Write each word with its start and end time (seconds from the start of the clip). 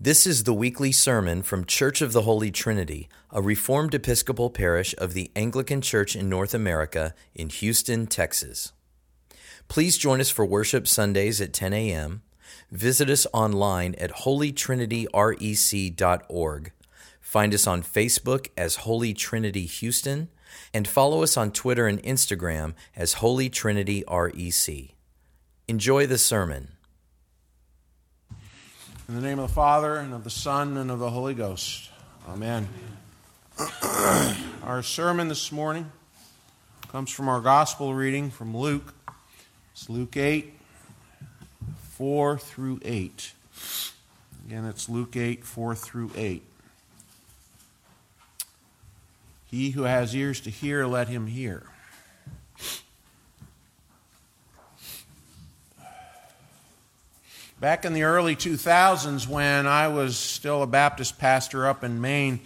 This 0.00 0.28
is 0.28 0.44
the 0.44 0.54
weekly 0.54 0.92
sermon 0.92 1.42
from 1.42 1.64
Church 1.64 2.00
of 2.02 2.12
the 2.12 2.22
Holy 2.22 2.52
Trinity, 2.52 3.08
a 3.32 3.42
Reformed 3.42 3.96
Episcopal 3.96 4.48
parish 4.48 4.94
of 4.96 5.12
the 5.12 5.32
Anglican 5.34 5.80
Church 5.80 6.14
in 6.14 6.28
North 6.28 6.54
America 6.54 7.16
in 7.34 7.48
Houston, 7.48 8.06
Texas. 8.06 8.70
Please 9.66 9.98
join 9.98 10.20
us 10.20 10.30
for 10.30 10.46
worship 10.46 10.86
Sundays 10.86 11.40
at 11.40 11.52
10 11.52 11.72
a.m. 11.72 12.22
Visit 12.70 13.10
us 13.10 13.26
online 13.32 13.96
at 13.96 14.18
holytrinityrec.org. 14.18 16.72
Find 17.20 17.52
us 17.52 17.66
on 17.66 17.82
Facebook 17.82 18.50
as 18.56 18.76
Holy 18.76 19.12
Trinity 19.12 19.66
Houston 19.66 20.28
and 20.72 20.86
follow 20.86 21.24
us 21.24 21.36
on 21.36 21.50
Twitter 21.50 21.88
and 21.88 22.00
Instagram 22.04 22.74
as 22.94 23.14
Holy 23.14 23.50
Trinity 23.50 24.04
REC. 24.08 24.94
Enjoy 25.66 26.06
the 26.06 26.18
sermon. 26.18 26.77
In 29.08 29.14
the 29.14 29.22
name 29.22 29.38
of 29.38 29.48
the 29.48 29.54
Father, 29.54 29.96
and 29.96 30.12
of 30.12 30.22
the 30.22 30.28
Son, 30.28 30.76
and 30.76 30.90
of 30.90 30.98
the 30.98 31.08
Holy 31.08 31.32
Ghost. 31.32 31.88
Amen. 32.28 32.68
our 34.62 34.82
sermon 34.82 35.28
this 35.28 35.50
morning 35.50 35.90
comes 36.92 37.10
from 37.10 37.26
our 37.26 37.40
gospel 37.40 37.94
reading 37.94 38.28
from 38.28 38.54
Luke. 38.54 38.92
It's 39.72 39.88
Luke 39.88 40.14
8, 40.14 40.52
4 41.92 42.36
through 42.36 42.80
8. 42.84 43.32
Again, 44.46 44.66
it's 44.66 44.90
Luke 44.90 45.16
8, 45.16 45.42
4 45.42 45.74
through 45.74 46.10
8. 46.14 46.42
He 49.46 49.70
who 49.70 49.84
has 49.84 50.14
ears 50.14 50.38
to 50.42 50.50
hear, 50.50 50.84
let 50.84 51.08
him 51.08 51.28
hear. 51.28 51.62
Back 57.60 57.84
in 57.84 57.92
the 57.92 58.04
early 58.04 58.36
2000s, 58.36 59.26
when 59.26 59.66
I 59.66 59.88
was 59.88 60.16
still 60.16 60.62
a 60.62 60.66
Baptist 60.68 61.18
pastor 61.18 61.66
up 61.66 61.82
in 61.82 62.00
Maine, 62.00 62.38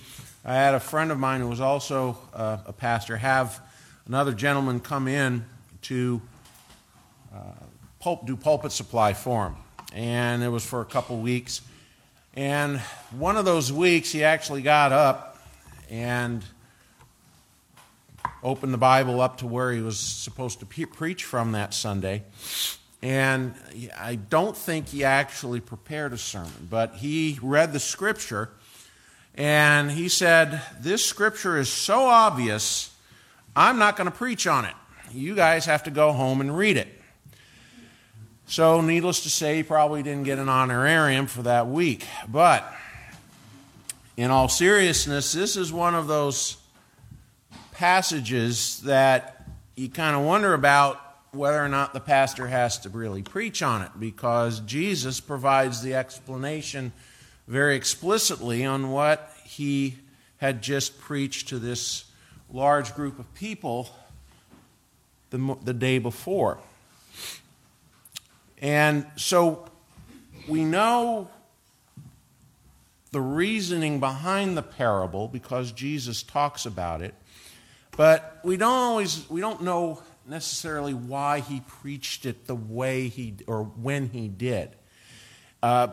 I 0.42 0.54
had 0.54 0.72
a 0.74 0.80
friend 0.80 1.12
of 1.12 1.18
mine 1.18 1.42
who 1.42 1.48
was 1.48 1.60
also 1.60 2.16
uh, 2.32 2.56
a 2.64 2.72
pastor 2.72 3.18
have 3.18 3.60
another 4.06 4.32
gentleman 4.32 4.80
come 4.80 5.08
in 5.08 5.44
to 5.82 6.22
uh, 7.30 7.40
pulp, 8.00 8.26
do 8.26 8.38
pulpit 8.38 8.72
supply 8.72 9.12
for 9.12 9.48
him. 9.48 9.56
And 9.92 10.42
it 10.42 10.48
was 10.48 10.64
for 10.64 10.80
a 10.80 10.86
couple 10.86 11.18
weeks. 11.18 11.60
And 12.32 12.78
one 13.10 13.36
of 13.36 13.44
those 13.44 13.70
weeks, 13.70 14.12
he 14.12 14.24
actually 14.24 14.62
got 14.62 14.92
up 14.92 15.36
and 15.90 16.42
opened 18.42 18.72
the 18.72 18.78
Bible 18.78 19.20
up 19.20 19.36
to 19.38 19.46
where 19.46 19.72
he 19.72 19.82
was 19.82 19.98
supposed 19.98 20.60
to 20.60 20.64
preach 20.64 21.24
from 21.24 21.52
that 21.52 21.74
Sunday. 21.74 22.22
And 23.02 23.54
I 23.98 24.14
don't 24.14 24.56
think 24.56 24.88
he 24.88 25.02
actually 25.02 25.60
prepared 25.60 26.12
a 26.12 26.18
sermon, 26.18 26.68
but 26.70 26.94
he 26.94 27.38
read 27.42 27.72
the 27.72 27.80
scripture 27.80 28.50
and 29.34 29.90
he 29.90 30.08
said, 30.08 30.62
This 30.80 31.04
scripture 31.04 31.58
is 31.58 31.68
so 31.68 32.06
obvious, 32.06 32.94
I'm 33.56 33.78
not 33.78 33.96
going 33.96 34.10
to 34.10 34.16
preach 34.16 34.46
on 34.46 34.64
it. 34.64 34.74
You 35.12 35.34
guys 35.34 35.66
have 35.66 35.82
to 35.84 35.90
go 35.90 36.12
home 36.12 36.40
and 36.40 36.56
read 36.56 36.76
it. 36.76 36.88
So, 38.46 38.80
needless 38.82 39.22
to 39.22 39.30
say, 39.30 39.56
he 39.56 39.62
probably 39.62 40.02
didn't 40.02 40.24
get 40.24 40.38
an 40.38 40.48
honorarium 40.48 41.26
for 41.26 41.42
that 41.42 41.68
week. 41.68 42.06
But, 42.28 42.70
in 44.16 44.30
all 44.30 44.48
seriousness, 44.48 45.32
this 45.32 45.56
is 45.56 45.72
one 45.72 45.94
of 45.94 46.06
those 46.06 46.58
passages 47.72 48.80
that 48.82 49.46
you 49.74 49.88
kind 49.88 50.14
of 50.14 50.22
wonder 50.22 50.52
about 50.52 51.00
whether 51.34 51.64
or 51.64 51.68
not 51.68 51.94
the 51.94 52.00
pastor 52.00 52.46
has 52.46 52.78
to 52.78 52.90
really 52.90 53.22
preach 53.22 53.62
on 53.62 53.80
it 53.80 53.90
because 53.98 54.60
Jesus 54.60 55.18
provides 55.18 55.80
the 55.80 55.94
explanation 55.94 56.92
very 57.48 57.74
explicitly 57.74 58.66
on 58.66 58.90
what 58.90 59.34
he 59.42 59.96
had 60.36 60.62
just 60.62 61.00
preached 61.00 61.48
to 61.48 61.58
this 61.58 62.04
large 62.50 62.94
group 62.94 63.18
of 63.18 63.32
people 63.32 63.88
the, 65.30 65.56
the 65.64 65.72
day 65.72 65.98
before. 65.98 66.58
And 68.60 69.06
so 69.16 69.70
we 70.46 70.66
know 70.66 71.30
the 73.10 73.22
reasoning 73.22 74.00
behind 74.00 74.54
the 74.54 74.62
parable 74.62 75.28
because 75.28 75.72
Jesus 75.72 76.22
talks 76.22 76.66
about 76.66 77.00
it, 77.00 77.14
but 77.96 78.38
we 78.44 78.58
don't 78.58 78.70
always 78.70 79.28
we 79.30 79.40
don't 79.40 79.62
know 79.62 80.02
necessarily 80.26 80.94
why 80.94 81.40
he 81.40 81.60
preached 81.60 82.26
it 82.26 82.46
the 82.46 82.54
way 82.54 83.08
he 83.08 83.36
or 83.46 83.64
when 83.64 84.08
he 84.08 84.28
did. 84.28 84.70
Uh, 85.62 85.88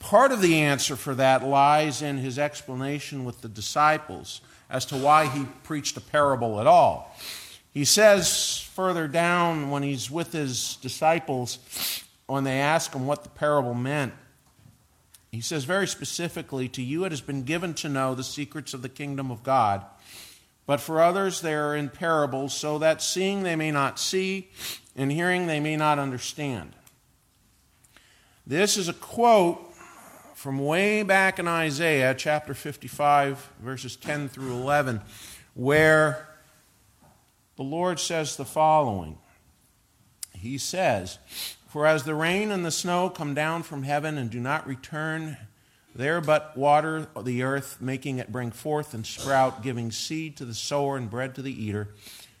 part 0.00 0.32
of 0.32 0.40
the 0.40 0.60
answer 0.60 0.96
for 0.96 1.14
that 1.14 1.44
lies 1.44 2.02
in 2.02 2.18
his 2.18 2.38
explanation 2.38 3.24
with 3.24 3.40
the 3.40 3.48
disciples 3.48 4.40
as 4.68 4.86
to 4.86 4.96
why 4.96 5.26
he 5.26 5.44
preached 5.62 5.96
a 5.96 6.00
parable 6.00 6.60
at 6.60 6.66
all. 6.66 7.14
He 7.72 7.84
says 7.84 8.58
further 8.74 9.06
down 9.06 9.70
when 9.70 9.82
he's 9.82 10.10
with 10.10 10.32
his 10.32 10.76
disciples, 10.76 11.58
when 12.26 12.44
they 12.44 12.58
ask 12.58 12.92
him 12.92 13.06
what 13.06 13.22
the 13.22 13.28
parable 13.28 13.74
meant, 13.74 14.12
he 15.30 15.42
says 15.42 15.64
very 15.64 15.86
specifically, 15.86 16.68
To 16.68 16.82
you 16.82 17.04
it 17.04 17.12
has 17.12 17.20
been 17.20 17.42
given 17.42 17.74
to 17.74 17.88
know 17.88 18.14
the 18.14 18.24
secrets 18.24 18.72
of 18.72 18.80
the 18.82 18.88
kingdom 18.88 19.30
of 19.30 19.42
God 19.42 19.84
but 20.66 20.80
for 20.80 21.00
others, 21.00 21.40
they 21.40 21.54
are 21.54 21.76
in 21.76 21.88
parables, 21.88 22.52
so 22.52 22.78
that 22.78 23.00
seeing 23.00 23.44
they 23.44 23.56
may 23.56 23.70
not 23.70 23.98
see, 23.98 24.48
and 24.96 25.12
hearing 25.12 25.46
they 25.46 25.60
may 25.60 25.76
not 25.76 25.98
understand. 25.98 26.74
This 28.46 28.76
is 28.76 28.88
a 28.88 28.92
quote 28.92 29.60
from 30.34 30.58
way 30.58 31.02
back 31.02 31.38
in 31.38 31.48
Isaiah 31.48 32.14
chapter 32.14 32.52
55, 32.52 33.50
verses 33.60 33.96
10 33.96 34.28
through 34.28 34.52
11, 34.52 35.00
where 35.54 36.28
the 37.56 37.62
Lord 37.62 37.98
says 37.98 38.36
the 38.36 38.44
following 38.44 39.18
He 40.32 40.58
says, 40.58 41.18
For 41.68 41.86
as 41.86 42.04
the 42.04 42.14
rain 42.14 42.50
and 42.50 42.64
the 42.64 42.70
snow 42.70 43.08
come 43.08 43.34
down 43.34 43.62
from 43.62 43.84
heaven 43.84 44.18
and 44.18 44.30
do 44.30 44.40
not 44.40 44.66
return 44.66 45.36
there 45.96 46.20
but 46.20 46.56
water 46.56 47.08
the 47.20 47.42
earth, 47.42 47.78
making 47.80 48.18
it 48.18 48.30
bring 48.30 48.50
forth 48.50 48.94
and 48.94 49.06
sprout, 49.06 49.62
giving 49.62 49.90
seed 49.90 50.36
to 50.36 50.44
the 50.44 50.54
sower 50.54 50.96
and 50.96 51.10
bread 51.10 51.34
to 51.34 51.42
the 51.42 51.52
eater. 51.52 51.88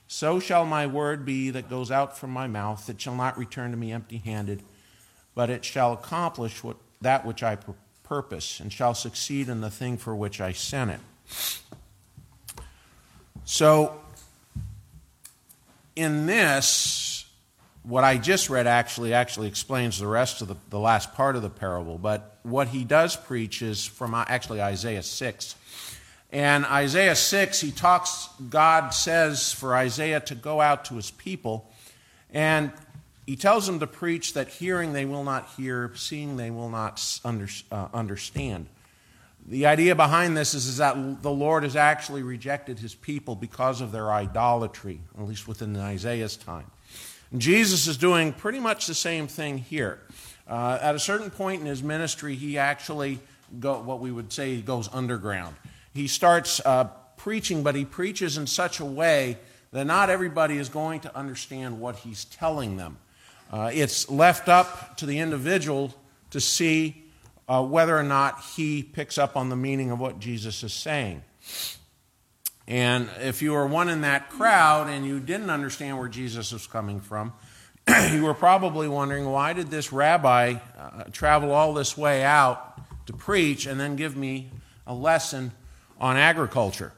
So 0.08 0.38
shall 0.38 0.64
my 0.64 0.86
word 0.86 1.24
be 1.24 1.50
that 1.50 1.68
goes 1.68 1.90
out 1.90 2.16
from 2.16 2.30
my 2.30 2.46
mouth. 2.46 2.88
It 2.88 3.00
shall 3.00 3.14
not 3.14 3.36
return 3.38 3.72
to 3.72 3.76
me 3.76 3.92
empty 3.92 4.18
handed, 4.18 4.62
but 5.34 5.50
it 5.50 5.64
shall 5.64 5.92
accomplish 5.92 6.62
what, 6.62 6.76
that 7.00 7.26
which 7.26 7.42
I 7.42 7.58
purpose, 8.04 8.60
and 8.60 8.72
shall 8.72 8.94
succeed 8.94 9.48
in 9.48 9.60
the 9.60 9.70
thing 9.70 9.96
for 9.96 10.14
which 10.14 10.40
I 10.40 10.52
sent 10.52 10.92
it. 10.92 11.00
So, 13.44 14.00
in 15.96 16.26
this, 16.26 17.15
what 17.86 18.02
I 18.02 18.18
just 18.18 18.50
read 18.50 18.66
actually 18.66 19.14
actually 19.14 19.46
explains 19.46 19.98
the 19.98 20.08
rest 20.08 20.42
of 20.42 20.48
the, 20.48 20.56
the 20.70 20.78
last 20.78 21.14
part 21.14 21.36
of 21.36 21.42
the 21.42 21.50
parable, 21.50 21.98
but 21.98 22.38
what 22.42 22.68
he 22.68 22.82
does 22.84 23.14
preach 23.14 23.62
is 23.62 23.84
from 23.84 24.12
uh, 24.12 24.24
actually 24.26 24.60
Isaiah 24.60 25.04
6. 25.04 25.54
And 26.32 26.64
Isaiah 26.66 27.14
6, 27.14 27.60
he 27.60 27.70
talks, 27.70 28.28
God 28.50 28.90
says 28.90 29.52
for 29.52 29.76
Isaiah 29.76 30.18
to 30.20 30.34
go 30.34 30.60
out 30.60 30.86
to 30.86 30.94
his 30.94 31.12
people, 31.12 31.70
and 32.32 32.72
he 33.24 33.36
tells 33.36 33.66
them 33.66 33.78
to 33.78 33.86
preach 33.86 34.34
that 34.34 34.48
hearing 34.48 34.92
they 34.92 35.04
will 35.04 35.24
not 35.24 35.48
hear, 35.56 35.92
seeing 35.94 36.36
they 36.36 36.50
will 36.50 36.68
not 36.68 37.20
under, 37.24 37.46
uh, 37.70 37.86
understand. 37.94 38.66
The 39.46 39.66
idea 39.66 39.94
behind 39.94 40.36
this 40.36 40.54
is, 40.54 40.66
is 40.66 40.78
that 40.78 41.22
the 41.22 41.30
Lord 41.30 41.62
has 41.62 41.76
actually 41.76 42.24
rejected 42.24 42.80
his 42.80 42.96
people 42.96 43.36
because 43.36 43.80
of 43.80 43.92
their 43.92 44.10
idolatry, 44.10 45.00
at 45.16 45.24
least 45.24 45.46
within 45.46 45.76
Isaiah's 45.76 46.36
time. 46.36 46.66
Jesus 47.36 47.86
is 47.86 47.96
doing 47.96 48.32
pretty 48.32 48.60
much 48.60 48.86
the 48.86 48.94
same 48.94 49.26
thing 49.26 49.58
here. 49.58 49.98
Uh, 50.48 50.78
at 50.80 50.94
a 50.94 50.98
certain 50.98 51.30
point 51.30 51.60
in 51.60 51.66
his 51.66 51.82
ministry, 51.82 52.36
he 52.36 52.56
actually, 52.56 53.18
go, 53.58 53.80
what 53.80 54.00
we 54.00 54.12
would 54.12 54.32
say, 54.32 54.54
he 54.54 54.62
goes 54.62 54.88
underground. 54.92 55.56
He 55.92 56.06
starts 56.06 56.60
uh, 56.64 56.84
preaching, 57.16 57.62
but 57.62 57.74
he 57.74 57.84
preaches 57.84 58.38
in 58.38 58.46
such 58.46 58.78
a 58.78 58.84
way 58.84 59.38
that 59.72 59.86
not 59.86 60.08
everybody 60.08 60.56
is 60.56 60.68
going 60.68 61.00
to 61.00 61.16
understand 61.16 61.80
what 61.80 61.96
he's 61.96 62.24
telling 62.26 62.76
them. 62.76 62.98
Uh, 63.50 63.70
it's 63.72 64.08
left 64.08 64.48
up 64.48 64.96
to 64.98 65.06
the 65.06 65.18
individual 65.18 65.92
to 66.30 66.40
see 66.40 67.04
uh, 67.48 67.64
whether 67.64 67.96
or 67.96 68.02
not 68.02 68.42
he 68.56 68.82
picks 68.82 69.18
up 69.18 69.36
on 69.36 69.48
the 69.48 69.56
meaning 69.56 69.90
of 69.90 69.98
what 69.98 70.18
Jesus 70.18 70.62
is 70.62 70.72
saying. 70.72 71.22
And 72.68 73.08
if 73.20 73.42
you 73.42 73.52
were 73.52 73.66
one 73.66 73.88
in 73.88 74.00
that 74.00 74.30
crowd 74.30 74.88
and 74.88 75.06
you 75.06 75.20
didn't 75.20 75.50
understand 75.50 75.98
where 75.98 76.08
Jesus 76.08 76.52
was 76.52 76.66
coming 76.66 77.00
from, 77.00 77.32
you 78.12 78.24
were 78.24 78.34
probably 78.34 78.88
wondering 78.88 79.24
why 79.26 79.52
did 79.52 79.70
this 79.70 79.92
rabbi 79.92 80.56
uh, 80.78 81.04
travel 81.12 81.52
all 81.52 81.74
this 81.74 81.96
way 81.96 82.24
out 82.24 82.80
to 83.06 83.12
preach 83.12 83.66
and 83.66 83.78
then 83.78 83.94
give 83.94 84.16
me 84.16 84.50
a 84.86 84.94
lesson 84.94 85.52
on 86.00 86.16
agriculture? 86.16 86.92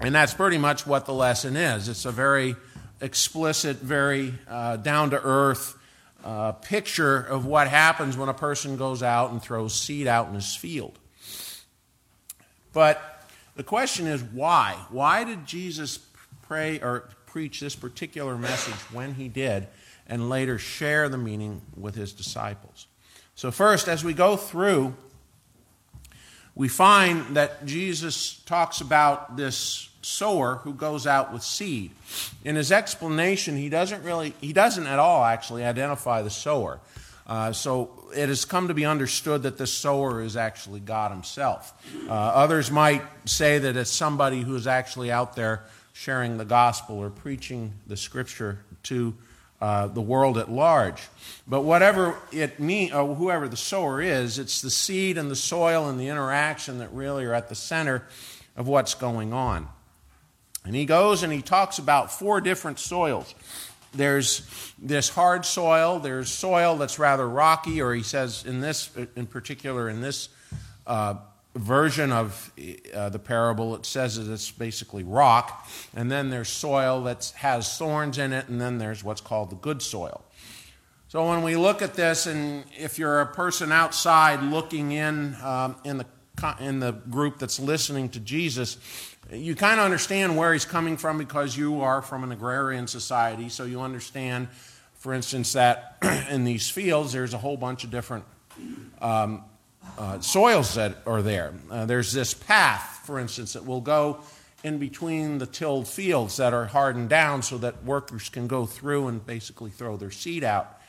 And 0.00 0.14
that's 0.14 0.34
pretty 0.34 0.58
much 0.58 0.86
what 0.86 1.06
the 1.06 1.14
lesson 1.14 1.56
is. 1.56 1.88
It's 1.88 2.04
a 2.04 2.12
very 2.12 2.56
explicit, 3.00 3.76
very 3.76 4.34
uh, 4.48 4.76
down 4.78 5.10
to 5.10 5.22
earth 5.22 5.78
uh, 6.24 6.52
picture 6.52 7.18
of 7.18 7.46
what 7.46 7.68
happens 7.68 8.16
when 8.16 8.28
a 8.28 8.34
person 8.34 8.76
goes 8.76 9.02
out 9.02 9.30
and 9.30 9.40
throws 9.40 9.74
seed 9.74 10.08
out 10.08 10.28
in 10.28 10.34
his 10.34 10.56
field. 10.56 10.98
But 12.72 13.15
the 13.56 13.64
question 13.64 14.06
is 14.06 14.22
why? 14.22 14.76
Why 14.90 15.24
did 15.24 15.46
Jesus 15.46 15.98
pray 16.42 16.78
or 16.80 17.08
preach 17.26 17.60
this 17.60 17.74
particular 17.74 18.36
message 18.36 18.74
when 18.92 19.14
he 19.14 19.28
did 19.28 19.66
and 20.06 20.28
later 20.28 20.58
share 20.58 21.08
the 21.08 21.18
meaning 21.18 21.62
with 21.76 21.94
his 21.94 22.12
disciples? 22.12 22.86
So, 23.34 23.50
first, 23.50 23.88
as 23.88 24.04
we 24.04 24.14
go 24.14 24.36
through, 24.36 24.94
we 26.54 26.68
find 26.68 27.36
that 27.36 27.66
Jesus 27.66 28.40
talks 28.46 28.80
about 28.80 29.36
this 29.36 29.90
sower 30.00 30.56
who 30.56 30.72
goes 30.72 31.06
out 31.06 31.32
with 31.32 31.42
seed. 31.42 31.90
In 32.44 32.56
his 32.56 32.70
explanation, 32.70 33.56
he 33.56 33.68
doesn't 33.68 34.02
really, 34.04 34.34
he 34.40 34.52
doesn't 34.52 34.86
at 34.86 34.98
all 34.98 35.24
actually 35.24 35.64
identify 35.64 36.22
the 36.22 36.30
sower. 36.30 36.80
Uh, 37.26 37.52
so 37.52 37.95
it 38.14 38.28
has 38.28 38.44
come 38.44 38.68
to 38.68 38.74
be 38.74 38.84
understood 38.84 39.42
that 39.44 39.58
the 39.58 39.66
sower 39.66 40.22
is 40.22 40.36
actually 40.36 40.80
God 40.80 41.10
Himself. 41.10 41.72
Uh, 42.08 42.12
others 42.12 42.70
might 42.70 43.02
say 43.24 43.58
that 43.58 43.76
it's 43.76 43.90
somebody 43.90 44.42
who 44.42 44.54
is 44.54 44.66
actually 44.66 45.10
out 45.10 45.36
there 45.36 45.64
sharing 45.92 46.36
the 46.36 46.44
gospel 46.44 46.98
or 46.98 47.10
preaching 47.10 47.72
the 47.86 47.96
scripture 47.96 48.58
to 48.84 49.14
uh, 49.60 49.86
the 49.86 50.00
world 50.00 50.36
at 50.36 50.50
large. 50.50 51.02
But 51.46 51.62
whatever 51.62 52.16
it 52.30 52.60
mean, 52.60 52.92
or 52.92 53.14
whoever 53.14 53.48
the 53.48 53.56
sower 53.56 54.02
is, 54.02 54.38
it's 54.38 54.60
the 54.60 54.70
seed 54.70 55.16
and 55.16 55.30
the 55.30 55.36
soil 55.36 55.88
and 55.88 55.98
the 55.98 56.08
interaction 56.08 56.78
that 56.78 56.92
really 56.92 57.24
are 57.24 57.32
at 57.32 57.48
the 57.48 57.54
center 57.54 58.06
of 58.56 58.68
what's 58.68 58.94
going 58.94 59.32
on. 59.32 59.68
And 60.64 60.74
he 60.74 60.84
goes 60.84 61.22
and 61.22 61.32
he 61.32 61.40
talks 61.40 61.78
about 61.78 62.12
four 62.12 62.40
different 62.40 62.78
soils. 62.78 63.34
There's 63.96 64.72
this 64.78 65.08
hard 65.08 65.44
soil, 65.44 65.98
there's 65.98 66.30
soil 66.30 66.76
that's 66.76 66.98
rather 66.98 67.28
rocky, 67.28 67.80
or 67.80 67.94
he 67.94 68.02
says 68.02 68.44
in 68.44 68.60
this, 68.60 68.90
in 69.16 69.26
particular, 69.26 69.88
in 69.88 70.00
this 70.00 70.28
uh, 70.86 71.14
version 71.54 72.12
of 72.12 72.52
uh, 72.94 73.08
the 73.08 73.18
parable, 73.18 73.74
it 73.74 73.86
says 73.86 74.16
that 74.16 74.32
it's 74.32 74.50
basically 74.50 75.02
rock. 75.02 75.68
And 75.94 76.10
then 76.10 76.30
there's 76.30 76.48
soil 76.48 77.02
that 77.04 77.32
has 77.36 77.76
thorns 77.76 78.18
in 78.18 78.32
it, 78.32 78.48
and 78.48 78.60
then 78.60 78.78
there's 78.78 79.02
what's 79.02 79.20
called 79.20 79.50
the 79.50 79.56
good 79.56 79.82
soil. 79.82 80.22
So 81.08 81.28
when 81.28 81.42
we 81.42 81.56
look 81.56 81.82
at 81.82 81.94
this, 81.94 82.26
and 82.26 82.64
if 82.76 82.98
you're 82.98 83.20
a 83.20 83.26
person 83.26 83.72
outside 83.72 84.42
looking 84.42 84.92
in 84.92 85.36
um, 85.42 85.76
in 85.84 85.98
the 85.98 86.06
in 86.60 86.80
the 86.80 86.92
group 86.92 87.38
that's 87.38 87.58
listening 87.58 88.10
to 88.10 88.20
Jesus, 88.20 88.76
you 89.32 89.54
kind 89.54 89.80
of 89.80 89.84
understand 89.84 90.36
where 90.36 90.52
he's 90.52 90.64
coming 90.64 90.96
from 90.96 91.18
because 91.18 91.56
you 91.56 91.80
are 91.80 92.02
from 92.02 92.22
an 92.22 92.32
agrarian 92.32 92.86
society. 92.86 93.48
So 93.48 93.64
you 93.64 93.80
understand, 93.80 94.48
for 94.94 95.14
instance, 95.14 95.52
that 95.54 95.98
in 96.30 96.44
these 96.44 96.70
fields 96.70 97.12
there's 97.12 97.34
a 97.34 97.38
whole 97.38 97.56
bunch 97.56 97.84
of 97.84 97.90
different 97.90 98.24
um, 99.00 99.44
uh, 99.98 100.20
soils 100.20 100.74
that 100.74 100.98
are 101.06 101.22
there. 101.22 101.52
Uh, 101.70 101.86
there's 101.86 102.12
this 102.12 102.34
path, 102.34 103.02
for 103.04 103.18
instance, 103.18 103.54
that 103.54 103.64
will 103.64 103.80
go 103.80 104.20
in 104.62 104.78
between 104.78 105.38
the 105.38 105.46
tilled 105.46 105.86
fields 105.86 106.36
that 106.38 106.52
are 106.52 106.66
hardened 106.66 107.08
down 107.08 107.42
so 107.42 107.58
that 107.58 107.84
workers 107.84 108.28
can 108.28 108.46
go 108.46 108.66
through 108.66 109.08
and 109.08 109.24
basically 109.26 109.70
throw 109.70 109.96
their 109.96 110.10
seed 110.10 110.44
out. 110.44 110.80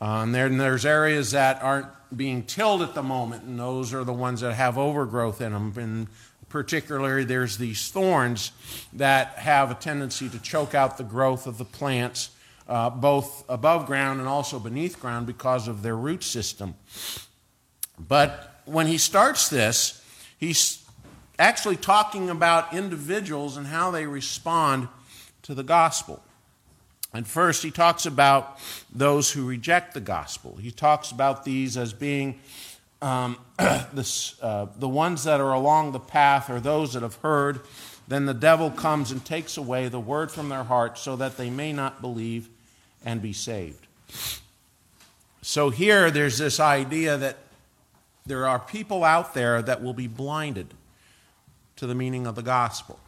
Uh, 0.00 0.22
and 0.22 0.34
then 0.34 0.56
there's 0.56 0.86
areas 0.86 1.32
that 1.32 1.62
aren't 1.62 1.88
being 2.16 2.42
tilled 2.42 2.82
at 2.82 2.94
the 2.94 3.02
moment, 3.02 3.44
and 3.44 3.58
those 3.58 3.92
are 3.92 4.02
the 4.02 4.12
ones 4.12 4.40
that 4.40 4.54
have 4.54 4.78
overgrowth 4.78 5.40
in 5.40 5.52
them. 5.52 5.72
And 5.76 6.08
particularly, 6.50 7.24
there's 7.24 7.56
these 7.56 7.90
thorns 7.90 8.52
that 8.92 9.28
have 9.38 9.70
a 9.70 9.74
tendency 9.74 10.28
to 10.28 10.38
choke 10.40 10.74
out 10.74 10.98
the 10.98 11.04
growth 11.04 11.46
of 11.46 11.56
the 11.56 11.64
plants, 11.64 12.30
uh, 12.68 12.90
both 12.90 13.44
above 13.48 13.86
ground 13.86 14.20
and 14.20 14.28
also 14.28 14.58
beneath 14.58 15.00
ground, 15.00 15.26
because 15.26 15.68
of 15.68 15.82
their 15.82 15.96
root 15.96 16.22
system. 16.22 16.74
But 17.98 18.60
when 18.66 18.86
he 18.86 18.98
starts 18.98 19.48
this, 19.48 20.04
he's 20.38 20.84
actually 21.38 21.76
talking 21.76 22.28
about 22.28 22.74
individuals 22.74 23.56
and 23.56 23.66
how 23.66 23.90
they 23.90 24.06
respond 24.06 24.88
to 25.42 25.54
the 25.54 25.62
gospel. 25.62 26.22
And 27.12 27.26
first, 27.26 27.62
he 27.62 27.70
talks 27.70 28.06
about 28.06 28.58
those 28.92 29.32
who 29.32 29.46
reject 29.46 29.94
the 29.94 30.00
gospel. 30.00 30.56
He 30.56 30.70
talks 30.70 31.10
about 31.10 31.44
these 31.44 31.76
as 31.76 31.92
being 31.92 32.38
um, 33.02 33.36
this, 33.92 34.40
uh, 34.42 34.66
the 34.76 34.88
ones 34.88 35.24
that 35.24 35.40
are 35.40 35.52
along 35.52 35.92
the 35.92 36.00
path 36.00 36.50
or 36.50 36.60
those 36.60 36.94
that 36.94 37.02
have 37.02 37.16
heard. 37.16 37.60
Then 38.08 38.26
the 38.26 38.34
devil 38.34 38.70
comes 38.70 39.12
and 39.12 39.24
takes 39.24 39.56
away 39.56 39.88
the 39.88 40.00
word 40.00 40.30
from 40.32 40.48
their 40.48 40.64
heart 40.64 40.98
so 40.98 41.16
that 41.16 41.36
they 41.36 41.48
may 41.48 41.72
not 41.72 42.00
believe 42.00 42.48
and 43.04 43.22
be 43.22 43.32
saved. 43.32 43.86
So 45.42 45.70
here, 45.70 46.10
there's 46.10 46.38
this 46.38 46.60
idea 46.60 47.16
that 47.16 47.38
there 48.26 48.46
are 48.46 48.58
people 48.58 49.04
out 49.04 49.34
there 49.34 49.62
that 49.62 49.82
will 49.82 49.94
be 49.94 50.06
blinded 50.06 50.74
to 51.76 51.86
the 51.86 51.94
meaning 51.94 52.26
of 52.26 52.34
the 52.34 52.42
gospel. 52.42 52.98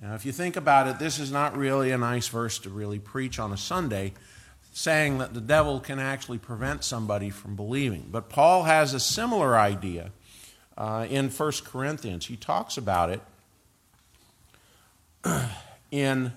Now, 0.00 0.14
if 0.14 0.26
you 0.26 0.32
think 0.32 0.56
about 0.56 0.86
it, 0.86 0.98
this 0.98 1.18
is 1.18 1.32
not 1.32 1.56
really 1.56 1.90
a 1.90 1.98
nice 1.98 2.28
verse 2.28 2.58
to 2.60 2.70
really 2.70 2.98
preach 2.98 3.38
on 3.38 3.52
a 3.52 3.56
Sunday, 3.56 4.12
saying 4.76 5.16
that 5.16 5.32
the 5.32 5.40
devil 5.40 5.80
can 5.80 5.98
actually 5.98 6.36
prevent 6.36 6.84
somebody 6.84 7.30
from 7.30 7.56
believing. 7.56 8.06
But 8.12 8.28
Paul 8.28 8.64
has 8.64 8.92
a 8.92 9.00
similar 9.00 9.56
idea 9.56 10.10
uh, 10.76 11.06
in 11.08 11.30
1 11.30 11.52
Corinthians. 11.64 12.26
He 12.26 12.36
talks 12.36 12.76
about 12.76 13.08
it 13.08 13.22
in 15.90 16.30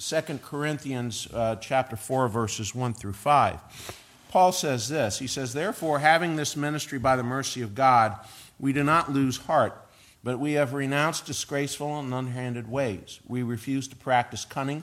2 0.00 0.20
Corinthians 0.42 1.28
uh, 1.32 1.54
chapter 1.60 1.94
4, 1.94 2.26
verses 2.26 2.74
1 2.74 2.94
through 2.94 3.12
5. 3.12 3.60
Paul 4.28 4.50
says 4.50 4.88
this 4.88 5.20
He 5.20 5.28
says, 5.28 5.52
Therefore, 5.52 6.00
having 6.00 6.34
this 6.34 6.56
ministry 6.56 6.98
by 6.98 7.14
the 7.14 7.22
mercy 7.22 7.62
of 7.62 7.76
God, 7.76 8.18
we 8.58 8.72
do 8.72 8.82
not 8.82 9.12
lose 9.12 9.36
heart, 9.36 9.80
but 10.24 10.40
we 10.40 10.54
have 10.54 10.72
renounced 10.72 11.24
disgraceful 11.24 12.00
and 12.00 12.12
unhanded 12.12 12.68
ways. 12.68 13.20
We 13.28 13.44
refuse 13.44 13.86
to 13.86 13.96
practice 13.96 14.44
cunning 14.44 14.82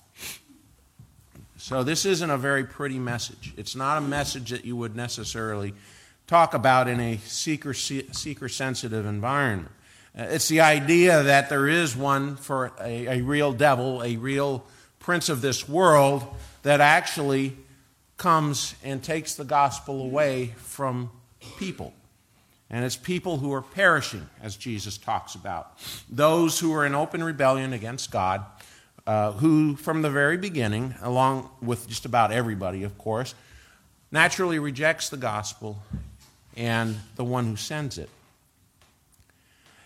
So, 1.63 1.83
this 1.83 2.07
isn't 2.07 2.31
a 2.31 2.39
very 2.39 2.63
pretty 2.63 2.97
message. 2.97 3.53
It's 3.55 3.75
not 3.75 3.99
a 3.99 4.01
message 4.01 4.49
that 4.49 4.65
you 4.65 4.75
would 4.75 4.95
necessarily 4.95 5.75
talk 6.25 6.55
about 6.55 6.87
in 6.87 6.99
a 6.99 7.17
seeker 7.17 7.73
sensitive 7.75 9.05
environment. 9.05 9.71
Uh, 10.17 10.23
it's 10.23 10.47
the 10.47 10.61
idea 10.61 11.21
that 11.21 11.49
there 11.49 11.67
is 11.67 11.95
one 11.95 12.35
for 12.35 12.71
a, 12.81 13.19
a 13.19 13.21
real 13.21 13.53
devil, 13.53 14.01
a 14.01 14.15
real 14.15 14.65
prince 14.97 15.29
of 15.29 15.41
this 15.41 15.69
world 15.69 16.25
that 16.63 16.81
actually 16.81 17.55
comes 18.17 18.73
and 18.83 19.03
takes 19.03 19.35
the 19.35 19.45
gospel 19.45 20.01
away 20.01 20.55
from 20.57 21.11
people. 21.59 21.93
And 22.71 22.83
it's 22.83 22.97
people 22.97 23.37
who 23.37 23.53
are 23.53 23.61
perishing, 23.61 24.27
as 24.41 24.55
Jesus 24.55 24.97
talks 24.97 25.35
about. 25.35 25.77
Those 26.09 26.57
who 26.57 26.73
are 26.73 26.87
in 26.87 26.95
open 26.95 27.23
rebellion 27.23 27.71
against 27.71 28.09
God, 28.09 28.43
uh, 29.07 29.31
who 29.33 29.75
from 29.75 30.01
the 30.01 30.09
very 30.09 30.37
beginning, 30.37 30.95
along 31.01 31.49
with 31.61 31.87
just 31.87 32.05
about 32.05 32.31
everybody, 32.31 32.83
of 32.83 32.97
course, 32.97 33.33
naturally 34.11 34.59
rejects 34.59 35.09
the 35.09 35.17
gospel 35.17 35.81
and 36.55 36.97
the 37.15 37.23
one 37.23 37.45
who 37.45 37.55
sends 37.55 37.97
it. 37.97 38.09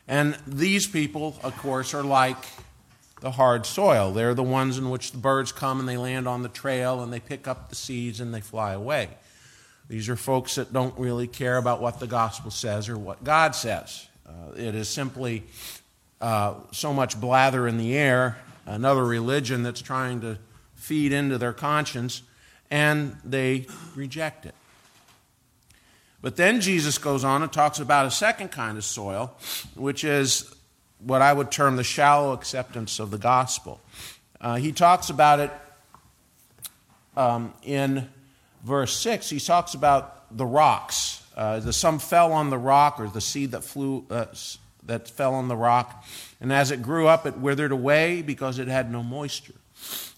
And 0.07 0.37
these 0.45 0.85
people, 0.85 1.35
of 1.43 1.57
course, 1.57 1.93
are 1.93 2.03
like 2.03 2.37
the 3.21 3.31
hard 3.31 3.65
soil. 3.65 4.11
They're 4.11 4.33
the 4.33 4.43
ones 4.43 4.77
in 4.77 4.89
which 4.89 5.11
the 5.11 5.17
birds 5.17 5.51
come 5.51 5.79
and 5.79 5.89
they 5.89 5.97
land 5.97 6.27
on 6.27 6.43
the 6.43 6.49
trail 6.49 7.01
and 7.01 7.11
they 7.11 7.19
pick 7.19 7.47
up 7.47 7.69
the 7.69 7.75
seeds 7.75 8.19
and 8.19 8.33
they 8.33 8.41
fly 8.41 8.73
away. 8.73 9.09
These 9.87 10.09
are 10.09 10.15
folks 10.15 10.55
that 10.55 10.73
don't 10.73 10.97
really 10.97 11.27
care 11.27 11.57
about 11.57 11.81
what 11.81 11.99
the 11.99 12.07
gospel 12.07 12.51
says 12.51 12.89
or 12.89 12.97
what 12.97 13.23
God 13.23 13.55
says. 13.55 14.07
Uh, 14.27 14.53
it 14.55 14.75
is 14.75 14.89
simply 14.89 15.43
uh, 16.19 16.55
so 16.71 16.93
much 16.93 17.19
blather 17.19 17.67
in 17.67 17.77
the 17.77 17.95
air, 17.95 18.37
another 18.65 19.03
religion 19.03 19.63
that's 19.63 19.81
trying 19.81 20.21
to 20.21 20.37
feed 20.73 21.13
into 21.13 21.37
their 21.37 21.53
conscience, 21.53 22.21
and 22.69 23.15
they 23.23 23.65
reject 23.95 24.45
it. 24.45 24.55
But 26.21 26.37
then 26.37 26.59
Jesus 26.59 26.97
goes 26.97 27.23
on 27.23 27.43
and 27.43 27.53
talks 27.53 27.79
about 27.79 28.07
a 28.07 28.11
second 28.11 28.49
kind 28.49 28.77
of 28.77 28.83
soil, 28.83 29.35
which 29.75 30.03
is 30.03 30.53
what 30.99 31.21
I 31.21 31.31
would 31.31 31.51
term 31.51 31.75
the 31.75 31.83
shallow 31.83 32.33
acceptance 32.33 32.99
of 32.99 33.11
the 33.11 33.17
gospel. 33.17 33.79
Uh, 34.41 34.55
he 34.55 34.71
talks 34.71 35.09
about 35.09 35.39
it 35.39 35.51
um, 37.15 37.53
in 37.63 38.09
verse 38.63 38.97
6. 38.97 39.29
He 39.29 39.39
talks 39.39 39.75
about 39.75 40.35
the 40.35 40.45
rocks. 40.45 41.23
Uh, 41.35 41.59
the 41.59 41.73
some 41.73 41.99
fell 41.99 42.31
on 42.31 42.49
the 42.49 42.57
rock, 42.57 42.99
or 42.99 43.07
the 43.07 43.21
seed 43.21 43.51
that 43.51 43.63
flew 43.63 44.05
uh, 44.09 44.25
that 44.85 45.09
fell 45.09 45.33
on 45.33 45.47
the 45.47 45.55
rock, 45.55 46.05
and 46.39 46.51
as 46.53 46.71
it 46.71 46.81
grew 46.81 47.07
up, 47.07 47.25
it 47.25 47.37
withered 47.37 47.71
away 47.71 48.21
because 48.21 48.59
it 48.59 48.67
had 48.67 48.91
no 48.91 49.03
moisture. 49.03 49.55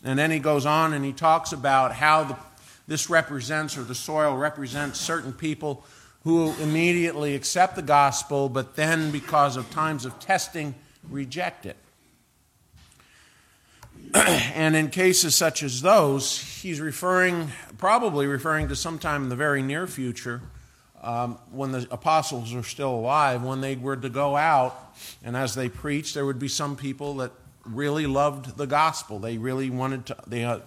And 0.03 0.17
then 0.17 0.31
he 0.31 0.39
goes 0.39 0.65
on 0.65 0.93
and 0.93 1.03
he 1.03 1.13
talks 1.13 1.51
about 1.51 1.93
how 1.93 2.23
the, 2.23 2.37
this 2.87 3.09
represents, 3.09 3.77
or 3.77 3.83
the 3.83 3.95
soil 3.95 4.35
represents, 4.35 4.99
certain 4.99 5.33
people 5.33 5.83
who 6.23 6.53
immediately 6.61 7.35
accept 7.35 7.75
the 7.75 7.81
gospel, 7.81 8.49
but 8.49 8.75
then, 8.75 9.11
because 9.11 9.55
of 9.55 9.69
times 9.69 10.05
of 10.05 10.19
testing, 10.19 10.75
reject 11.09 11.65
it. 11.65 11.77
and 14.13 14.75
in 14.75 14.89
cases 14.89 15.35
such 15.35 15.63
as 15.63 15.81
those, 15.81 16.61
he's 16.61 16.79
referring, 16.79 17.51
probably 17.77 18.27
referring 18.27 18.67
to 18.67 18.75
sometime 18.75 19.23
in 19.23 19.29
the 19.29 19.35
very 19.35 19.61
near 19.61 19.87
future, 19.87 20.41
um, 21.07 21.39
when 21.51 21.71
the 21.71 21.87
apostles 21.89 22.53
were 22.53 22.63
still 22.63 22.93
alive, 22.93 23.41
when 23.41 23.61
they 23.61 23.77
were 23.77 23.95
to 23.95 24.09
go 24.09 24.35
out, 24.35 24.93
and 25.23 25.37
as 25.37 25.55
they 25.55 25.69
preached, 25.69 26.13
there 26.13 26.25
would 26.25 26.37
be 26.37 26.49
some 26.49 26.75
people 26.75 27.15
that 27.15 27.31
really 27.63 28.05
loved 28.05 28.57
the 28.57 28.67
gospel. 28.67 29.17
They 29.17 29.37
really 29.37 29.69
wanted 29.69 30.07
to, 30.07 30.17
they 30.27 30.43
uh, 30.43 30.59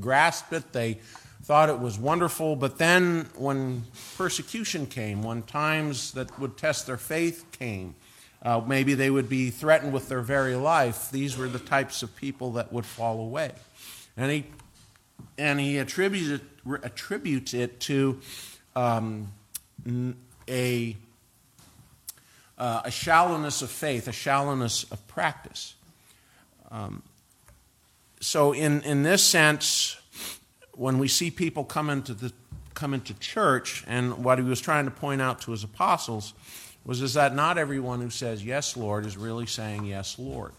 grasped 0.00 0.54
it, 0.54 0.72
they 0.72 0.94
thought 1.42 1.68
it 1.68 1.78
was 1.78 1.98
wonderful, 1.98 2.56
but 2.56 2.78
then 2.78 3.28
when 3.36 3.84
persecution 4.16 4.86
came, 4.86 5.22
when 5.22 5.42
times 5.42 6.12
that 6.12 6.40
would 6.40 6.56
test 6.56 6.86
their 6.86 6.96
faith 6.96 7.44
came, 7.52 7.94
uh, 8.40 8.62
maybe 8.66 8.94
they 8.94 9.10
would 9.10 9.28
be 9.28 9.50
threatened 9.50 9.92
with 9.92 10.08
their 10.08 10.22
very 10.22 10.54
life. 10.54 11.10
These 11.10 11.36
were 11.36 11.48
the 11.48 11.58
types 11.58 12.02
of 12.02 12.16
people 12.16 12.52
that 12.52 12.72
would 12.72 12.86
fall 12.86 13.20
away. 13.20 13.52
And 14.16 14.30
he, 14.30 14.46
and 15.36 15.60
he 15.60 15.76
attributes 15.76 16.28
it, 16.28 16.40
attributes 16.82 17.52
it 17.52 17.78
to 17.80 18.20
um, 18.74 19.28
a, 20.48 20.96
uh, 22.58 22.82
a 22.84 22.90
shallowness 22.90 23.62
of 23.62 23.70
faith, 23.70 24.08
a 24.08 24.12
shallowness 24.12 24.84
of 24.84 25.06
practice. 25.08 25.74
Um, 26.70 27.02
so, 28.20 28.52
in, 28.52 28.82
in 28.82 29.02
this 29.02 29.22
sense, 29.22 29.96
when 30.74 30.98
we 30.98 31.08
see 31.08 31.30
people 31.30 31.64
come 31.64 31.90
into, 31.90 32.14
the, 32.14 32.32
come 32.74 32.94
into 32.94 33.14
church, 33.14 33.84
and 33.86 34.24
what 34.24 34.38
he 34.38 34.44
was 34.44 34.60
trying 34.60 34.84
to 34.84 34.90
point 34.90 35.20
out 35.20 35.40
to 35.42 35.50
his 35.50 35.64
apostles 35.64 36.32
was 36.84 37.00
is 37.00 37.14
that 37.14 37.34
not 37.34 37.58
everyone 37.58 38.00
who 38.00 38.10
says, 38.10 38.44
Yes, 38.44 38.76
Lord, 38.76 39.06
is 39.06 39.16
really 39.16 39.46
saying, 39.46 39.84
Yes, 39.84 40.18
Lord. 40.18 40.52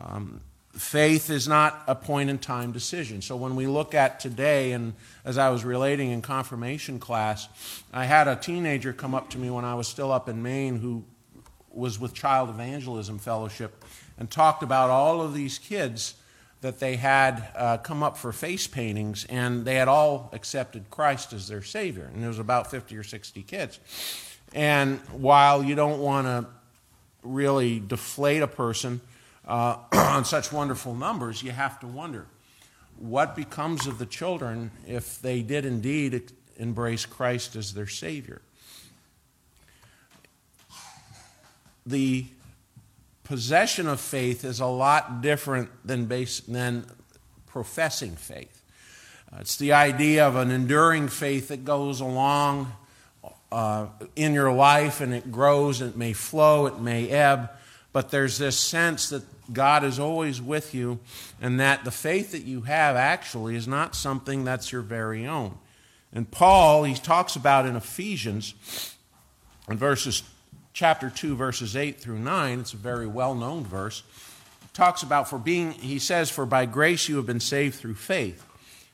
Um, 0.00 0.40
faith 0.76 1.30
is 1.30 1.48
not 1.48 1.82
a 1.86 1.94
point 1.94 2.30
in 2.30 2.38
time 2.38 2.72
decision. 2.72 3.22
So 3.22 3.36
when 3.36 3.56
we 3.56 3.66
look 3.66 3.94
at 3.94 4.20
today, 4.20 4.72
and 4.72 4.94
as 5.24 5.38
I 5.38 5.48
was 5.50 5.64
relating 5.64 6.10
in 6.10 6.22
confirmation 6.22 6.98
class, 6.98 7.48
I 7.92 8.04
had 8.04 8.28
a 8.28 8.36
teenager 8.36 8.92
come 8.92 9.14
up 9.14 9.30
to 9.30 9.38
me 9.38 9.50
when 9.50 9.64
I 9.64 9.74
was 9.74 9.88
still 9.88 10.12
up 10.12 10.28
in 10.28 10.42
Maine 10.42 10.78
who 10.78 11.04
was 11.70 11.98
with 11.98 12.14
Child 12.14 12.50
Evangelism 12.50 13.18
Fellowship 13.18 13.84
and 14.18 14.30
talked 14.30 14.62
about 14.62 14.90
all 14.90 15.22
of 15.22 15.34
these 15.34 15.58
kids 15.58 16.14
that 16.62 16.80
they 16.80 16.96
had 16.96 17.48
uh, 17.54 17.76
come 17.78 18.02
up 18.02 18.16
for 18.16 18.32
face 18.32 18.66
paintings, 18.66 19.26
and 19.28 19.64
they 19.64 19.74
had 19.74 19.88
all 19.88 20.30
accepted 20.32 20.90
Christ 20.90 21.32
as 21.32 21.48
their 21.48 21.62
Savior. 21.62 22.10
And 22.12 22.22
there 22.22 22.28
was 22.28 22.38
about 22.38 22.70
50 22.70 22.96
or 22.96 23.02
60 23.02 23.42
kids. 23.42 23.78
And 24.54 24.98
while 25.12 25.62
you 25.62 25.74
don't 25.74 26.00
want 26.00 26.26
to 26.26 26.46
really 27.22 27.78
deflate 27.78 28.42
a 28.42 28.48
person 28.48 29.00
uh, 29.46 29.78
on 29.92 30.24
such 30.24 30.52
wonderful 30.52 30.94
numbers, 30.94 31.42
you 31.42 31.52
have 31.52 31.78
to 31.80 31.86
wonder 31.86 32.26
what 32.98 33.36
becomes 33.36 33.86
of 33.86 33.98
the 33.98 34.06
children 34.06 34.70
if 34.86 35.20
they 35.20 35.42
did 35.42 35.64
indeed 35.64 36.32
embrace 36.56 37.04
Christ 37.04 37.56
as 37.56 37.74
their 37.74 37.86
Savior. 37.86 38.40
The 41.84 42.26
possession 43.24 43.86
of 43.86 44.00
faith 44.00 44.44
is 44.44 44.60
a 44.60 44.66
lot 44.66 45.20
different 45.20 45.68
than, 45.84 46.06
base, 46.06 46.40
than 46.40 46.86
professing 47.46 48.16
faith. 48.16 48.62
Uh, 49.32 49.38
it's 49.40 49.56
the 49.56 49.72
idea 49.72 50.26
of 50.26 50.36
an 50.36 50.50
enduring 50.50 51.08
faith 51.08 51.48
that 51.48 51.64
goes 51.64 52.00
along 52.00 52.72
uh, 53.52 53.86
in 54.14 54.32
your 54.32 54.52
life 54.52 55.00
and 55.00 55.12
it 55.12 55.30
grows, 55.30 55.80
it 55.80 55.96
may 55.96 56.12
flow, 56.12 56.66
it 56.66 56.78
may 56.80 57.08
ebb, 57.08 57.50
but 57.96 58.10
there's 58.10 58.36
this 58.36 58.58
sense 58.58 59.08
that 59.08 59.22
God 59.50 59.82
is 59.82 59.98
always 59.98 60.38
with 60.38 60.74
you 60.74 60.98
and 61.40 61.58
that 61.60 61.82
the 61.82 61.90
faith 61.90 62.32
that 62.32 62.44
you 62.44 62.60
have 62.60 62.94
actually 62.94 63.56
is 63.56 63.66
not 63.66 63.96
something 63.96 64.44
that's 64.44 64.70
your 64.70 64.82
very 64.82 65.26
own. 65.26 65.56
And 66.12 66.30
Paul, 66.30 66.84
he 66.84 66.92
talks 66.92 67.36
about 67.36 67.64
in 67.64 67.74
Ephesians, 67.74 68.52
in 69.66 69.78
verses 69.78 70.24
chapter 70.74 71.08
2, 71.08 71.36
verses 71.36 71.74
8 71.74 71.98
through 71.98 72.18
9, 72.18 72.60
it's 72.60 72.74
a 72.74 72.76
very 72.76 73.06
well 73.06 73.34
known 73.34 73.64
verse, 73.64 74.02
talks 74.74 75.02
about 75.02 75.30
for 75.30 75.38
being, 75.38 75.72
he 75.72 75.98
says, 75.98 76.28
For 76.28 76.44
by 76.44 76.66
grace 76.66 77.08
you 77.08 77.16
have 77.16 77.24
been 77.24 77.40
saved 77.40 77.76
through 77.76 77.94
faith. 77.94 78.44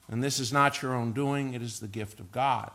And 0.08 0.22
this 0.22 0.38
is 0.38 0.52
not 0.52 0.80
your 0.80 0.94
own 0.94 1.10
doing, 1.12 1.54
it 1.54 1.62
is 1.62 1.80
the 1.80 1.88
gift 1.88 2.20
of 2.20 2.30
God. 2.30 2.70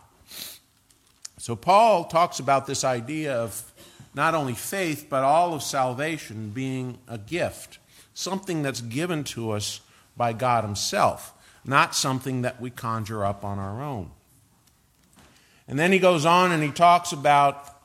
So 1.37 1.55
Paul 1.55 2.03
talks 2.03 2.39
about 2.39 2.67
this 2.67 2.83
idea 2.83 3.33
of 3.33 3.71
not 4.17 4.33
only 4.33 4.55
faith, 4.55 5.05
but 5.09 5.23
all 5.23 5.53
of 5.53 5.61
salvation 5.61 6.49
being 6.49 6.97
a 7.07 7.19
gift, 7.19 7.77
something 8.15 8.63
that's 8.63 8.81
given 8.81 9.23
to 9.23 9.51
us 9.51 9.79
by 10.17 10.33
God 10.33 10.63
Himself, 10.63 11.33
not 11.63 11.93
something 11.93 12.41
that 12.41 12.59
we 12.59 12.71
conjure 12.71 13.23
up 13.23 13.45
on 13.45 13.59
our 13.59 13.79
own. 13.79 14.09
And 15.67 15.77
then 15.77 15.91
he 15.91 15.99
goes 15.99 16.25
on 16.25 16.51
and 16.51 16.63
he 16.63 16.71
talks 16.71 17.11
about 17.11 17.79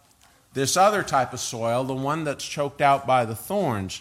this 0.55 0.75
other 0.75 1.03
type 1.03 1.35
of 1.35 1.41
soil, 1.41 1.85
the 1.85 1.93
one 1.93 2.25
that's 2.25 2.45
choked 2.45 2.81
out 2.81 3.07
by 3.07 3.27
the 3.27 3.37
thorns. 3.37 4.01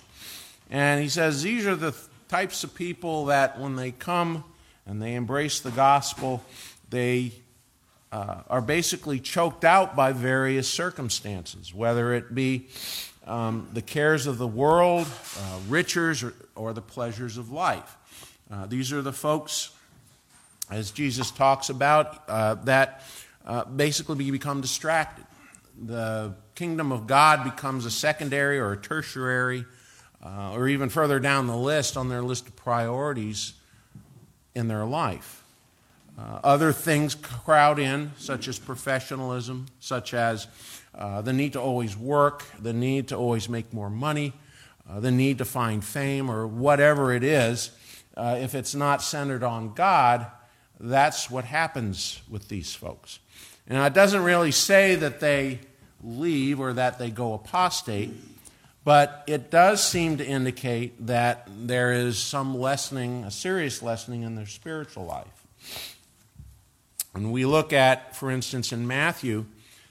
And 0.70 1.02
he 1.02 1.10
says 1.10 1.44
these 1.44 1.68
are 1.68 1.76
the 1.76 1.94
types 2.30 2.64
of 2.64 2.74
people 2.74 3.26
that 3.26 3.60
when 3.60 3.76
they 3.76 3.92
come 3.92 4.46
and 4.86 5.02
they 5.02 5.16
embrace 5.16 5.60
the 5.60 5.72
gospel, 5.72 6.42
they 6.90 7.34
uh, 8.12 8.42
are 8.50 8.62
basically 8.62 9.20
choked 9.20 9.64
out 9.64 9.96
by 9.96 10.12
various 10.12 10.68
circumstances, 10.68 11.74
whether 11.74 12.14
it 12.14 12.36
be 12.36 12.68
um, 13.26 13.70
the 13.74 13.82
cares 13.82 14.28
of 14.28 14.38
the 14.38 14.48
world, 14.48 15.08
uh, 15.38 15.60
riches, 15.70 16.24
or, 16.24 16.34
or, 16.56 16.74
the 16.74 16.82
pleasures 16.82 17.38
of 17.38 17.52
life. 17.52 17.96
Uh, 18.52 18.66
these 18.66 18.92
are 18.92 19.02
the 19.02 19.14
folks, 19.14 19.72
as 20.70 20.92
Jesus 20.92 21.32
talks 21.32 21.70
about, 21.70 22.24
uh, 22.28 22.56
that 22.56 23.04
uh, 23.46 23.64
basically 23.66 24.30
become 24.30 24.60
distracted 24.60 25.26
the 25.82 26.36
kingdom 26.56 26.92
of 26.92 27.08
God 27.08 27.44
becomes 27.44 27.86
a 27.86 27.92
secondary 27.92 28.60
or 28.60 28.74
a 28.74 28.78
tertiary, 28.78 29.66
uh, 30.24 30.54
or 30.54 30.68
even 30.68 30.90
further 30.90 31.20
down 31.20 31.48
the 31.48 31.58
list 31.58 31.98
on 31.98 32.10
their 32.10 32.22
list 32.22 32.48
of 32.48 32.56
priorities 32.56 33.54
in 34.54 34.68
their 34.68 34.86
life. 34.86 35.41
Uh, 36.22 36.40
other 36.44 36.72
things 36.72 37.16
crowd 37.16 37.80
in, 37.80 38.12
such 38.18 38.48
as 38.48 38.60
professionalism, 38.60 39.66
such 39.80 40.14
as 40.14 40.48
uh, 40.94 41.22
the 41.22 41.34
need 41.34 41.54
to 41.54 41.60
always 41.60 41.98
work, 41.98 42.44
the 42.60 42.74
need 42.74 43.08
to 43.08 43.16
always 43.16 43.50
make 43.50 43.74
more 43.74 43.90
money, 43.90 44.32
uh, 44.88 45.00
the 45.00 45.10
need 45.10 45.40
to 45.40 45.46
find 45.46 45.84
fame, 45.84 46.30
or 46.30 46.46
whatever 46.46 47.12
it 47.12 47.24
is. 47.24 47.72
Uh, 48.16 48.38
if 48.40 48.54
it's 48.54 48.76
not 48.76 49.02
centered 49.02 49.42
on 49.42 49.74
God, 49.74 50.28
that's 50.80 51.32
what 51.32 51.46
happens 51.46 52.22
with 52.30 52.50
these 52.50 52.76
folks. 52.76 53.20
Now, 53.68 53.86
it 53.86 53.94
doesn't 53.94 54.24
really 54.24 54.52
say 54.52 54.96
that 54.96 55.22
they 55.22 55.60
leave 56.04 56.60
or 56.60 56.74
that 56.74 57.00
they 57.00 57.10
go 57.10 57.34
apostate, 57.34 58.12
but 58.84 59.24
it 59.26 59.50
does 59.50 59.84
seem 59.84 60.18
to 60.18 60.26
indicate 60.26 61.08
that 61.08 61.48
there 61.50 61.94
is 61.94 62.20
some 62.20 62.56
lessening, 62.56 63.24
a 63.24 63.32
serious 63.32 63.82
lessening 63.82 64.22
in 64.22 64.36
their 64.36 64.46
spiritual 64.46 65.06
life. 65.06 65.48
And 67.14 67.32
we 67.32 67.46
look 67.46 67.74
at, 67.74 68.16
for 68.16 68.32
instance, 68.32 68.72
in 68.72 68.88
Matthew, 68.88 69.46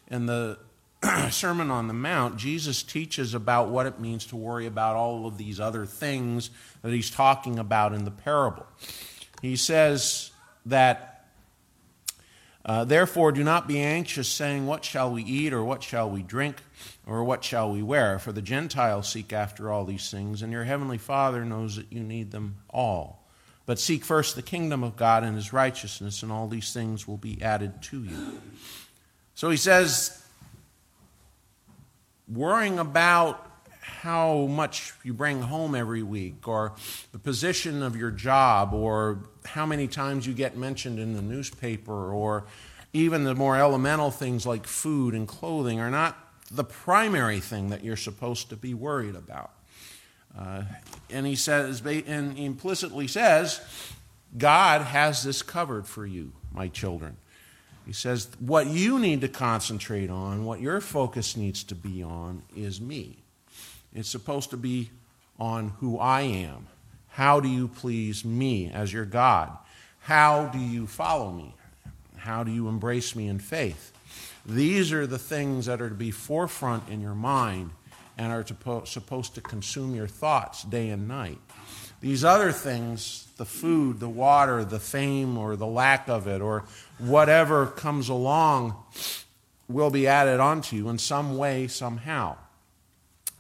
in 0.09 0.27
the 0.27 0.59
Sermon 1.31 1.71
on 1.71 1.89
the 1.89 1.95
Mount, 1.95 2.37
Jesus 2.37 2.83
teaches 2.83 3.35
about 3.35 3.69
what 3.69 3.87
it 3.87 4.01
means 4.01 4.27
to 4.27 4.37
worry 4.37 4.67
about 4.67 4.97
all 4.97 5.27
of 5.27 5.39
these 5.39 5.61
other 5.61 5.87
things 5.87 6.51
that 6.83 6.93
he's 6.93 7.11
talking 7.11 7.59
about 7.59 7.93
in 7.93 8.05
the 8.05 8.11
parable. 8.11 8.67
He 9.41 9.57
says 9.57 10.31
that 10.67 11.11
uh, 12.65 12.85
Therefore, 12.85 13.33
do 13.33 13.43
not 13.43 13.67
be 13.67 13.81
anxious, 13.81 14.29
saying, 14.29 14.67
What 14.67 14.85
shall 14.85 15.11
we 15.11 15.23
eat, 15.23 15.53
or 15.53 15.65
what 15.65 15.83
shall 15.83 16.11
we 16.11 16.23
drink, 16.23 16.57
or 17.07 17.25
what 17.25 17.43
shall 17.43 17.73
we 17.73 17.83
wear? 17.83 18.19
For 18.19 18.33
the 18.33 18.43
Gentiles 18.43 19.09
seek 19.09 19.33
after 19.33 19.71
all 19.71 19.85
these 19.85 20.11
things, 20.11 20.43
and 20.43 20.53
your 20.53 20.65
heavenly 20.65 20.99
Father 20.99 21.45
knows 21.45 21.77
that 21.77 21.91
you 21.91 22.01
need 22.01 22.31
them 22.31 22.57
all. 22.69 23.20
But 23.71 23.79
seek 23.79 24.05
first 24.05 24.35
the 24.35 24.43
kingdom 24.43 24.83
of 24.83 24.97
God 24.97 25.23
and 25.23 25.37
his 25.37 25.53
righteousness, 25.53 26.25
and 26.25 26.33
all 26.33 26.49
these 26.49 26.73
things 26.73 27.07
will 27.07 27.19
be 27.19 27.41
added 27.41 27.81
to 27.83 28.03
you. 28.03 28.41
So 29.37 29.49
he 29.49 29.57
says, 29.57 30.21
worrying 32.27 32.81
about 32.81 33.49
how 33.81 34.47
much 34.47 34.93
you 35.05 35.15
bring 35.15 35.43
home 35.43 35.77
every 35.77 36.03
week, 36.03 36.49
or 36.49 36.73
the 37.13 37.21
position 37.21 37.85
of 37.85 37.95
your 37.95 38.11
job, 38.11 38.75
or 38.75 39.21
how 39.45 39.67
many 39.67 39.87
times 39.87 40.27
you 40.27 40.35
get 40.35 40.57
mentioned 40.57 40.99
in 40.99 41.15
the 41.15 41.23
newspaper, 41.23 42.13
or 42.13 42.47
even 42.93 43.23
the 43.23 43.37
more 43.37 43.57
elemental 43.57 44.11
things 44.11 44.45
like 44.45 44.67
food 44.67 45.15
and 45.15 45.29
clothing 45.29 45.79
are 45.79 45.93
not 45.93 46.19
the 46.51 46.65
primary 46.65 47.39
thing 47.39 47.71
that 47.71 47.85
you're 47.85 47.95
supposed 47.95 48.51
to 48.51 48.57
be 48.57 48.75
worried 48.75 49.15
about. 49.15 49.53
Uh, 50.39 50.63
and 51.11 51.27
he 51.27 51.35
says, 51.35 51.83
and 51.85 52.39
implicitly 52.39 53.07
says, 53.07 53.61
God 54.37 54.83
has 54.83 55.25
this 55.25 55.43
covered 55.43 55.87
for 55.87 56.07
you, 56.07 56.33
my 56.53 56.69
children. 56.69 57.17
He 57.87 57.93
says, 57.93 58.29
what 58.39 58.69
you 58.69 58.99
need 58.99 59.23
to 59.23 59.29
concentrate 59.29 60.11
on, 60.11 60.45
what 60.45 60.61
your 60.61 60.81
focus 60.81 61.37
needs 61.37 61.65
to 61.65 61.75
be 61.75 62.03
on, 62.03 62.43
is 62.57 62.81
me. 62.81 63.19
It's 63.93 64.09
supposed 64.09 64.51
to 64.51 64.57
be 64.57 64.91
on 65.39 65.71
who 65.81 65.99
I 65.99 66.21
am. 66.23 66.69
How 67.09 67.41
do 67.41 67.49
you 67.49 67.67
please 67.67 68.25
me 68.25 68.71
as 68.71 68.93
your 68.93 69.05
God? 69.05 69.51
How 70.01 70.47
do 70.47 70.59
you 70.59 70.87
follow 70.87 71.33
me? 71.33 71.55
How 72.17 72.45
do 72.45 72.53
you 72.53 72.69
embrace 72.69 73.17
me 73.17 73.27
in 73.27 73.41
faith? 73.41 73.93
These 74.47 74.93
are 74.93 75.07
the 75.07 75.19
things 75.19 75.67
that 75.67 75.83
are 75.83 75.89
to 75.89 75.95
be 75.95 76.11
forefront 76.11 76.89
in 76.89 77.01
your 77.01 77.15
mind 77.15 77.71
and 78.21 78.33
are 78.33 78.43
to, 78.43 78.83
supposed 78.85 79.35
to 79.35 79.41
consume 79.41 79.95
your 79.95 80.07
thoughts 80.07 80.63
day 80.63 80.91
and 80.91 81.09
night. 81.09 81.39
These 82.03 82.23
other 82.23 82.53
things, 82.53 83.27
the 83.39 83.47
food, 83.47 83.99
the 83.99 84.11
water, 84.11 84.63
the 84.63 84.79
fame, 84.79 85.39
or 85.39 85.57
the 85.57 85.67
lack 85.67 86.07
of 86.07 86.29
it, 86.29 86.43
or 86.43 86.65
whatever 86.99 87.67
comes 87.67 88.11
along, 88.11 88.77
will 89.69 89.89
be 89.89 90.07
added 90.07 90.39
onto 90.39 90.77
you 90.77 90.91
in 90.91 90.99
some 90.99 91.39
way, 91.39 91.67
somehow. 91.67 92.37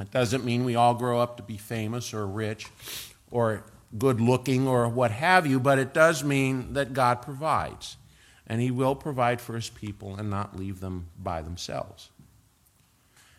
It 0.00 0.10
doesn't 0.10 0.46
mean 0.46 0.64
we 0.64 0.76
all 0.76 0.94
grow 0.94 1.20
up 1.20 1.36
to 1.36 1.42
be 1.42 1.58
famous 1.58 2.14
or 2.14 2.26
rich 2.26 2.66
or 3.30 3.64
good 3.98 4.18
looking 4.18 4.66
or 4.66 4.88
what 4.88 5.10
have 5.10 5.46
you, 5.46 5.60
but 5.60 5.78
it 5.78 5.92
does 5.92 6.24
mean 6.24 6.72
that 6.72 6.94
God 6.94 7.20
provides. 7.20 7.98
And 8.46 8.62
He 8.62 8.70
will 8.70 8.94
provide 8.94 9.42
for 9.42 9.56
His 9.56 9.68
people 9.68 10.16
and 10.16 10.30
not 10.30 10.58
leave 10.58 10.80
them 10.80 11.08
by 11.22 11.42
themselves. 11.42 12.08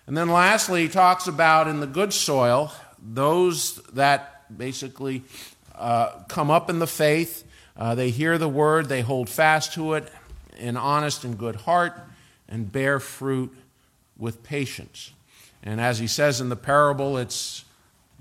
And 0.08 0.17
then 0.17 0.29
lastly, 0.29 0.84
he 0.84 0.88
talks 0.89 1.27
about 1.27 1.67
in 1.67 1.79
the 1.79 1.88
good 1.88 2.13
soil, 2.13 2.72
those 3.01 3.75
that 3.93 4.58
basically 4.58 5.24
uh, 5.75 6.12
come 6.27 6.51
up 6.51 6.70
in 6.70 6.79
the 6.79 6.88
faith, 6.88 7.43
uh, 7.77 7.96
they 7.96 8.10
hear 8.10 8.38
the 8.38 8.50
word, 8.50 8.89
they 8.89 9.01
hold 9.01 9.29
fast 9.29 9.74
to 9.74 9.93
it 9.93 10.12
in 10.58 10.77
honest 10.77 11.24
and 11.24 11.38
good 11.38 11.55
heart, 11.55 11.93
and 12.48 12.72
bear 12.72 13.00
fruit 13.00 13.55
with 14.17 14.43
patience. 14.43 15.12
And 15.63 15.79
as 15.79 16.00
he 16.00 16.08
says 16.08 16.41
in 16.41 16.50
the 16.50 16.55
parable, 16.55 17.17
it's 17.17 17.65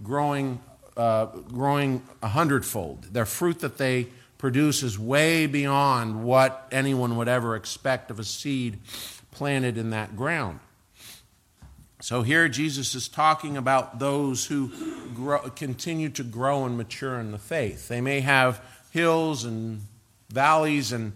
growing, 0.02 0.60
uh, 0.96 1.26
growing 1.26 2.02
a 2.22 2.28
hundredfold. 2.28 3.04
Their 3.12 3.26
fruit 3.26 3.60
that 3.60 3.78
they 3.78 4.08
produce 4.38 4.82
is 4.82 4.98
way 4.98 5.46
beyond 5.46 6.24
what 6.24 6.66
anyone 6.72 7.16
would 7.16 7.28
ever 7.28 7.56
expect 7.56 8.10
of 8.10 8.18
a 8.18 8.24
seed 8.24 8.78
planted 9.30 9.76
in 9.76 9.90
that 9.90 10.16
ground. 10.16 10.60
So 12.02 12.22
here 12.22 12.48
Jesus 12.48 12.94
is 12.94 13.08
talking 13.08 13.58
about 13.58 13.98
those 13.98 14.46
who 14.46 14.72
grow, 15.14 15.40
continue 15.50 16.08
to 16.10 16.22
grow 16.22 16.64
and 16.64 16.78
mature 16.78 17.20
in 17.20 17.30
the 17.30 17.38
faith. 17.38 17.88
They 17.88 18.00
may 18.00 18.20
have 18.20 18.62
hills 18.90 19.44
and 19.44 19.82
valleys 20.30 20.92
and 20.92 21.12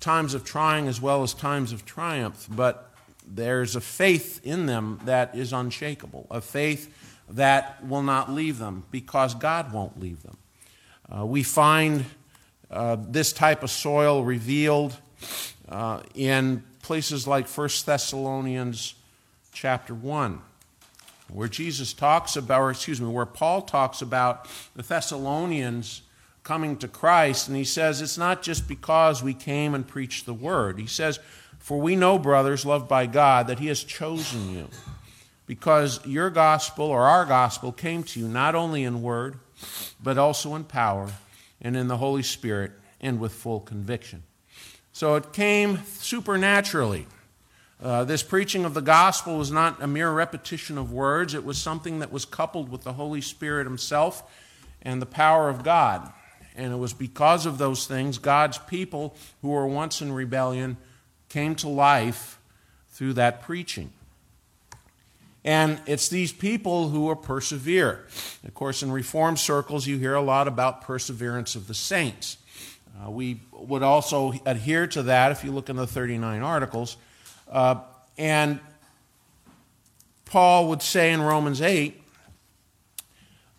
times 0.00 0.32
of 0.32 0.44
trying 0.44 0.88
as 0.88 1.00
well 1.00 1.22
as 1.22 1.34
times 1.34 1.72
of 1.72 1.84
triumph, 1.84 2.46
but 2.50 2.90
there's 3.26 3.76
a 3.76 3.80
faith 3.80 4.40
in 4.44 4.66
them 4.66 5.00
that 5.04 5.34
is 5.34 5.52
unshakable, 5.52 6.26
a 6.30 6.40
faith 6.40 6.92
that 7.28 7.84
will 7.86 8.02
not 8.02 8.30
leave 8.30 8.58
them 8.58 8.84
because 8.90 9.34
God 9.34 9.72
won't 9.72 10.00
leave 10.00 10.22
them. 10.22 10.36
Uh, 11.14 11.26
we 11.26 11.42
find 11.42 12.04
uh, 12.70 12.96
this 12.98 13.32
type 13.32 13.62
of 13.62 13.70
soil 13.70 14.24
revealed 14.24 14.96
uh, 15.68 16.00
in 16.14 16.62
places 16.82 17.26
like 17.26 17.46
1 17.46 17.68
Thessalonians 17.84 18.94
chapter 19.54 19.94
1, 19.94 20.40
where 21.32 21.48
Jesus 21.48 21.94
talks 21.94 22.36
about, 22.36 22.60
or 22.60 22.70
excuse 22.70 23.00
me, 23.00 23.08
where 23.08 23.24
Paul 23.24 23.62
talks 23.62 24.02
about 24.02 24.46
the 24.76 24.82
Thessalonians 24.82 26.02
coming 26.42 26.76
to 26.76 26.88
Christ, 26.88 27.48
and 27.48 27.56
he 27.56 27.64
says, 27.64 28.02
It's 28.02 28.18
not 28.18 28.42
just 28.42 28.68
because 28.68 29.22
we 29.22 29.32
came 29.32 29.74
and 29.74 29.88
preached 29.88 30.26
the 30.26 30.34
word. 30.34 30.78
He 30.78 30.86
says, 30.86 31.18
for 31.64 31.80
we 31.80 31.96
know, 31.96 32.18
brothers, 32.18 32.66
loved 32.66 32.88
by 32.88 33.06
God, 33.06 33.46
that 33.46 33.58
He 33.58 33.68
has 33.68 33.82
chosen 33.82 34.52
you, 34.52 34.68
because 35.46 36.04
your 36.04 36.28
gospel 36.28 36.84
or 36.84 37.04
our 37.04 37.24
gospel 37.24 37.72
came 37.72 38.02
to 38.02 38.20
you 38.20 38.28
not 38.28 38.54
only 38.54 38.84
in 38.84 39.00
word, 39.00 39.38
but 39.98 40.18
also 40.18 40.56
in 40.56 40.64
power 40.64 41.10
and 41.62 41.74
in 41.74 41.88
the 41.88 41.96
Holy 41.96 42.22
Spirit 42.22 42.72
and 43.00 43.18
with 43.18 43.32
full 43.32 43.60
conviction. 43.60 44.24
So 44.92 45.14
it 45.14 45.32
came 45.32 45.78
supernaturally. 45.86 47.06
Uh, 47.84 48.02
this 48.02 48.22
preaching 48.22 48.64
of 48.64 48.72
the 48.72 48.80
gospel 48.80 49.36
was 49.36 49.50
not 49.50 49.82
a 49.82 49.86
mere 49.86 50.10
repetition 50.10 50.78
of 50.78 50.90
words, 50.90 51.34
it 51.34 51.44
was 51.44 51.58
something 51.58 51.98
that 51.98 52.10
was 52.10 52.24
coupled 52.24 52.70
with 52.70 52.82
the 52.82 52.94
Holy 52.94 53.20
Spirit 53.20 53.66
Himself 53.66 54.22
and 54.80 55.02
the 55.02 55.06
power 55.06 55.50
of 55.50 55.62
God. 55.62 56.10
And 56.56 56.72
it 56.72 56.76
was 56.76 56.94
because 56.94 57.44
of 57.44 57.58
those 57.58 57.86
things, 57.86 58.16
God's 58.16 58.56
people 58.56 59.14
who 59.42 59.50
were 59.50 59.66
once 59.66 60.00
in 60.00 60.12
rebellion 60.12 60.78
came 61.28 61.54
to 61.56 61.68
life 61.68 62.38
through 62.88 63.12
that 63.14 63.42
preaching. 63.42 63.92
And 65.44 65.78
it's 65.84 66.08
these 66.08 66.32
people 66.32 66.88
who 66.88 67.10
are 67.10 67.16
persevere. 67.16 68.06
Of 68.46 68.54
course, 68.54 68.82
in 68.82 68.92
Reformed 68.92 69.38
circles, 69.38 69.86
you 69.86 69.98
hear 69.98 70.14
a 70.14 70.22
lot 70.22 70.48
about 70.48 70.80
perseverance 70.80 71.54
of 71.54 71.66
the 71.66 71.74
saints. 71.74 72.38
Uh, 73.04 73.10
we 73.10 73.42
would 73.52 73.82
also 73.82 74.32
adhere 74.46 74.86
to 74.86 75.02
that 75.02 75.32
if 75.32 75.44
you 75.44 75.52
look 75.52 75.68
in 75.68 75.76
the 75.76 75.86
39 75.86 76.40
articles. 76.40 76.96
Uh, 77.48 77.76
and 78.18 78.60
Paul 80.24 80.68
would 80.68 80.82
say 80.82 81.12
in 81.12 81.20
Romans 81.20 81.60
8, 81.60 82.00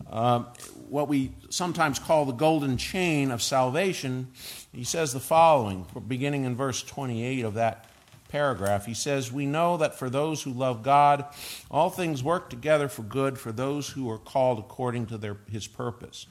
uh, 0.10 0.43
what 0.89 1.08
we 1.08 1.32
sometimes 1.50 2.00
call 2.00 2.26
the 2.26 2.34
golden 2.34 2.78
chain 2.78 3.32
of 3.32 3.41
salvation 3.41 4.32
he 4.76 4.84
says 4.84 5.13
the 5.13 5.21
following, 5.21 5.86
beginning 6.06 6.43
in 6.43 6.58
verse 6.58 6.84
28 6.84 7.45
of 7.45 7.54
that 7.54 7.86
paragraph. 8.28 8.86
He 8.86 8.93
says, 8.93 9.32
We 9.32 9.45
know 9.45 9.78
that 9.78 9.98
for 9.98 10.10
those 10.10 10.43
who 10.43 10.52
love 10.52 10.84
God, 10.84 11.26
all 11.71 11.89
things 11.89 12.21
work 12.21 12.50
together 12.50 12.89
for 12.89 13.04
good 13.04 13.39
for 13.39 13.54
those 13.54 13.89
who 13.89 14.10
are 14.10 14.17
called 14.17 14.60
according 14.60 15.06
to 15.08 15.17
their, 15.17 15.38
his 15.50 15.65
purpose. 15.65 16.28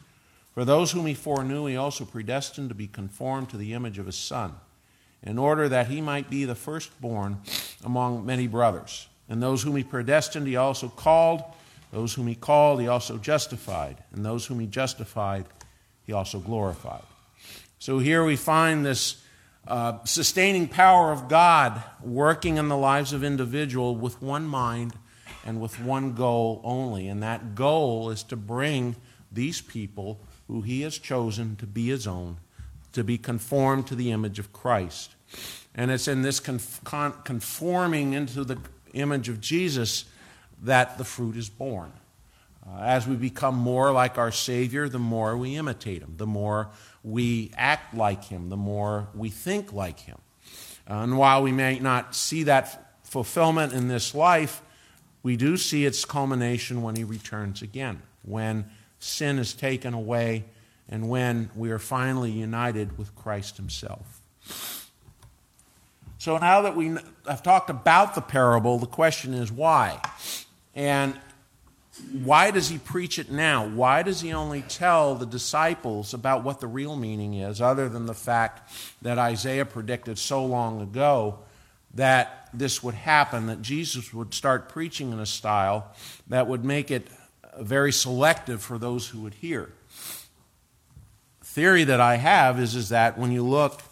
For 0.53 0.67
those 0.67 0.93
whom 0.93 1.07
he 1.07 1.15
foreknew, 1.15 1.65
he 1.67 1.77
also 1.77 2.05
predestined 2.05 2.69
to 2.69 2.75
be 2.75 2.87
conformed 2.87 3.49
to 3.49 3.57
the 3.57 3.73
image 3.73 3.99
of 3.99 4.07
his 4.07 4.17
Son, 4.17 4.55
in 5.25 5.39
order 5.39 5.69
that 5.69 5.89
he 5.89 6.01
might 6.01 6.31
be 6.31 6.45
the 6.45 6.55
firstborn 6.55 7.39
among 7.83 8.25
many 8.25 8.47
brothers. 8.47 9.09
And 9.29 9.43
those 9.43 9.63
whom 9.63 9.75
he 9.75 9.83
predestined, 9.83 10.47
he 10.47 10.57
also 10.57 10.89
called. 10.89 11.43
Those 11.91 12.15
whom 12.15 12.27
he 12.27 12.35
called, 12.35 12.81
he 12.81 12.89
also 12.89 13.19
justified. 13.19 13.97
And 14.13 14.25
those 14.25 14.47
whom 14.47 14.61
he 14.61 14.67
justified, 14.67 15.47
he 16.07 16.13
also 16.13 16.39
glorified. 16.39 17.03
So 17.79 17.99
here 17.99 18.25
we 18.25 18.37
find 18.37 18.85
this 18.85 19.23
uh, 19.67 20.05
sustaining 20.05 20.69
power 20.69 21.11
of 21.11 21.29
God 21.29 21.83
working 22.03 22.59
in 22.59 22.69
the 22.69 22.77
lives 22.77 23.13
of 23.13 23.25
individual 23.25 23.97
with 23.97 24.21
one 24.21 24.45
mind 24.45 24.93
and 25.47 25.61
with 25.61 25.81
one 25.81 26.15
goal 26.15 26.61
only. 26.65 27.09
And 27.09 27.23
that 27.23 27.55
goal 27.55 28.11
is 28.11 28.23
to 28.25 28.37
bring 28.37 28.97
these 29.33 29.61
people 29.61 30.21
who 30.49 30.61
he 30.61 30.83
has 30.83 30.99
chosen 30.99 31.57
to 31.57 31.67
be 31.67 31.87
his 31.89 32.07
own, 32.07 32.39
to 32.93 33.03
be 33.03 33.17
conformed 33.17 33.87
to 33.87 33.95
the 33.95 34.13
image 34.13 34.39
of 34.39 34.53
Christ. 34.53 35.14
And 35.75 35.91
it's 35.91 36.09
in 36.09 36.23
this 36.23 36.41
conforming 36.41 38.13
into 38.13 38.45
the 38.45 38.59
image 38.93 39.29
of 39.29 39.41
Jesus 39.41 40.05
that 40.63 40.99
the 40.99 41.05
fruit 41.05 41.37
is 41.37 41.49
born. 41.49 41.93
Uh, 42.67 42.81
as 42.81 43.07
we 43.07 43.17
become 43.17 43.55
more 43.55 43.93
like 43.93 44.17
our 44.17 44.33
Savior, 44.33 44.89
the 44.89 44.99
more 44.99 45.37
we 45.37 45.57
imitate 45.57 46.01
him, 46.01 46.15
the 46.17 46.27
more 46.27 46.71
we 47.03 47.51
act 47.57 47.95
like 47.95 48.25
him, 48.25 48.49
the 48.49 48.57
more 48.57 49.09
we 49.15 49.29
think 49.29 49.73
like 49.73 50.01
him. 50.01 50.17
Uh, 50.89 50.95
and 50.95 51.19
while 51.19 51.43
we 51.43 51.53
may 51.53 51.79
not 51.79 52.15
see 52.15 52.45
that 52.45 52.97
fulfillment 53.03 53.73
in 53.73 53.89
this 53.89 54.15
life, 54.15 54.63
we 55.23 55.37
do 55.37 55.57
see 55.57 55.85
its 55.85 56.05
culmination 56.05 56.83
when 56.83 56.97
he 56.97 57.05
returns 57.05 57.61
again, 57.63 58.01
when 58.23 58.65
sin 58.99 59.39
is 59.39 59.53
taken 59.53 59.93
away, 59.93 60.45
and 60.89 61.09
when 61.09 61.51
we 61.55 61.71
are 61.71 61.79
finally 61.79 62.31
united 62.31 62.97
with 62.97 63.15
Christ 63.15 63.57
himself. 63.57 64.23
So 66.25 66.39
now 66.39 66.63
that 66.63 66.75
we 66.75 66.97
have 67.29 67.43
talked 67.43 67.69
about 67.69 68.15
the 68.15 68.23
parable, 68.23 68.79
the 68.79 68.87
question 68.87 69.35
is 69.35 69.53
why? 69.53 70.01
And 70.75 71.21
why 72.23 72.51
does 72.51 72.71
he 72.71 72.79
preach 72.79 73.19
it 73.19 73.31
now? 73.31 73.69
Why 73.69 74.03
does 74.03 74.23
he 74.23 74.33
only 74.33 74.63
tell 74.63 75.17
the 75.17 75.27
disciples 75.27 76.15
about 76.15 76.43
what 76.43 76.61
the 76.61 76.67
real 76.67 76.97
meaning 76.97 77.35
is, 77.35 77.61
other 77.61 77.91
than 77.91 78.07
the 78.07 78.15
fact 78.15 78.73
that 79.03 79.19
Isaiah 79.19 79.67
predicted 79.67 80.17
so 80.17 80.47
long 80.47 80.81
ago 80.81 81.41
that 81.93 82.49
this 82.55 82.83
would 82.83 82.95
happen, 82.95 83.45
that 83.49 83.61
Jesus 83.61 84.15
would 84.15 84.33
start 84.33 84.71
preaching 84.71 85.13
in 85.13 85.21
a 85.21 85.27
style 85.27 85.93
that 86.29 86.47
would 86.47 86.65
make 86.65 86.91
it 86.91 87.07
very 87.61 87.93
selective 87.93 88.63
for 88.63 88.79
those 88.79 89.09
who 89.09 89.21
would 89.21 89.35
hear? 89.35 89.73
Theory 91.43 91.85
that 91.85 92.01
I 92.01 92.17
have 92.17 92.59
is, 92.59 92.75
is 92.75 92.89
that 92.89 93.19
when 93.19 93.31
you 93.31 93.45
look 93.45 93.83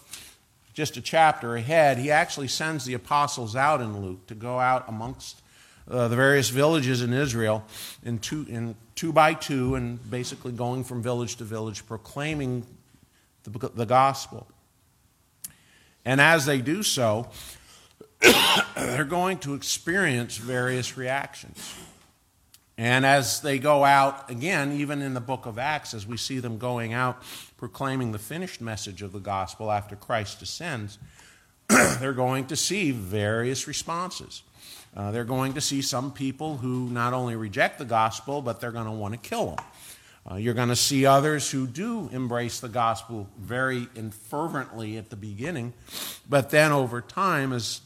just 0.72 0.96
a 0.96 1.00
chapter 1.00 1.56
ahead, 1.56 1.98
he 1.98 2.10
actually 2.10 2.48
sends 2.48 2.84
the 2.84 2.94
apostles 2.94 3.54
out 3.54 3.80
in 3.80 4.02
Luke 4.02 4.26
to 4.26 4.34
go 4.34 4.58
out 4.58 4.84
amongst 4.88 5.42
uh, 5.90 6.08
the 6.08 6.16
various 6.16 6.48
villages 6.48 7.02
in 7.02 7.12
Israel 7.12 7.64
in 8.04 8.18
two, 8.18 8.46
in 8.48 8.74
two 8.94 9.12
by 9.12 9.34
two 9.34 9.74
and 9.74 10.10
basically 10.10 10.52
going 10.52 10.84
from 10.84 11.02
village 11.02 11.36
to 11.36 11.44
village 11.44 11.86
proclaiming 11.86 12.64
the, 13.44 13.70
the 13.74 13.86
gospel. 13.86 14.46
And 16.04 16.20
as 16.20 16.46
they 16.46 16.60
do 16.60 16.82
so, 16.82 17.28
they're 18.76 19.04
going 19.04 19.38
to 19.38 19.54
experience 19.54 20.36
various 20.36 20.96
reactions. 20.96 21.74
And 22.82 23.06
as 23.06 23.42
they 23.42 23.60
go 23.60 23.84
out, 23.84 24.28
again, 24.28 24.72
even 24.72 25.02
in 25.02 25.14
the 25.14 25.20
book 25.20 25.46
of 25.46 25.56
Acts, 25.56 25.94
as 25.94 26.04
we 26.04 26.16
see 26.16 26.40
them 26.40 26.58
going 26.58 26.92
out 26.92 27.22
proclaiming 27.56 28.10
the 28.10 28.18
finished 28.18 28.60
message 28.60 29.02
of 29.02 29.12
the 29.12 29.20
gospel 29.20 29.70
after 29.70 29.94
Christ 29.94 30.42
ascends, 30.42 30.98
they're 31.68 32.12
going 32.12 32.46
to 32.46 32.56
see 32.56 32.90
various 32.90 33.68
responses. 33.68 34.42
Uh, 34.96 35.12
they're 35.12 35.22
going 35.22 35.52
to 35.52 35.60
see 35.60 35.80
some 35.80 36.10
people 36.10 36.56
who 36.56 36.90
not 36.90 37.12
only 37.12 37.36
reject 37.36 37.78
the 37.78 37.84
gospel, 37.84 38.42
but 38.42 38.60
they're 38.60 38.72
going 38.72 38.86
to 38.86 38.90
want 38.90 39.14
to 39.14 39.28
kill 39.30 39.54
them. 39.54 39.64
Uh, 40.28 40.34
you're 40.34 40.52
going 40.52 40.68
to 40.68 40.74
see 40.74 41.06
others 41.06 41.48
who 41.48 41.68
do 41.68 42.08
embrace 42.10 42.58
the 42.58 42.68
gospel 42.68 43.28
very 43.38 43.86
fervently 44.28 44.96
at 44.96 45.08
the 45.08 45.16
beginning, 45.16 45.72
but 46.28 46.50
then 46.50 46.72
over 46.72 47.00
time, 47.00 47.52
as 47.52 47.80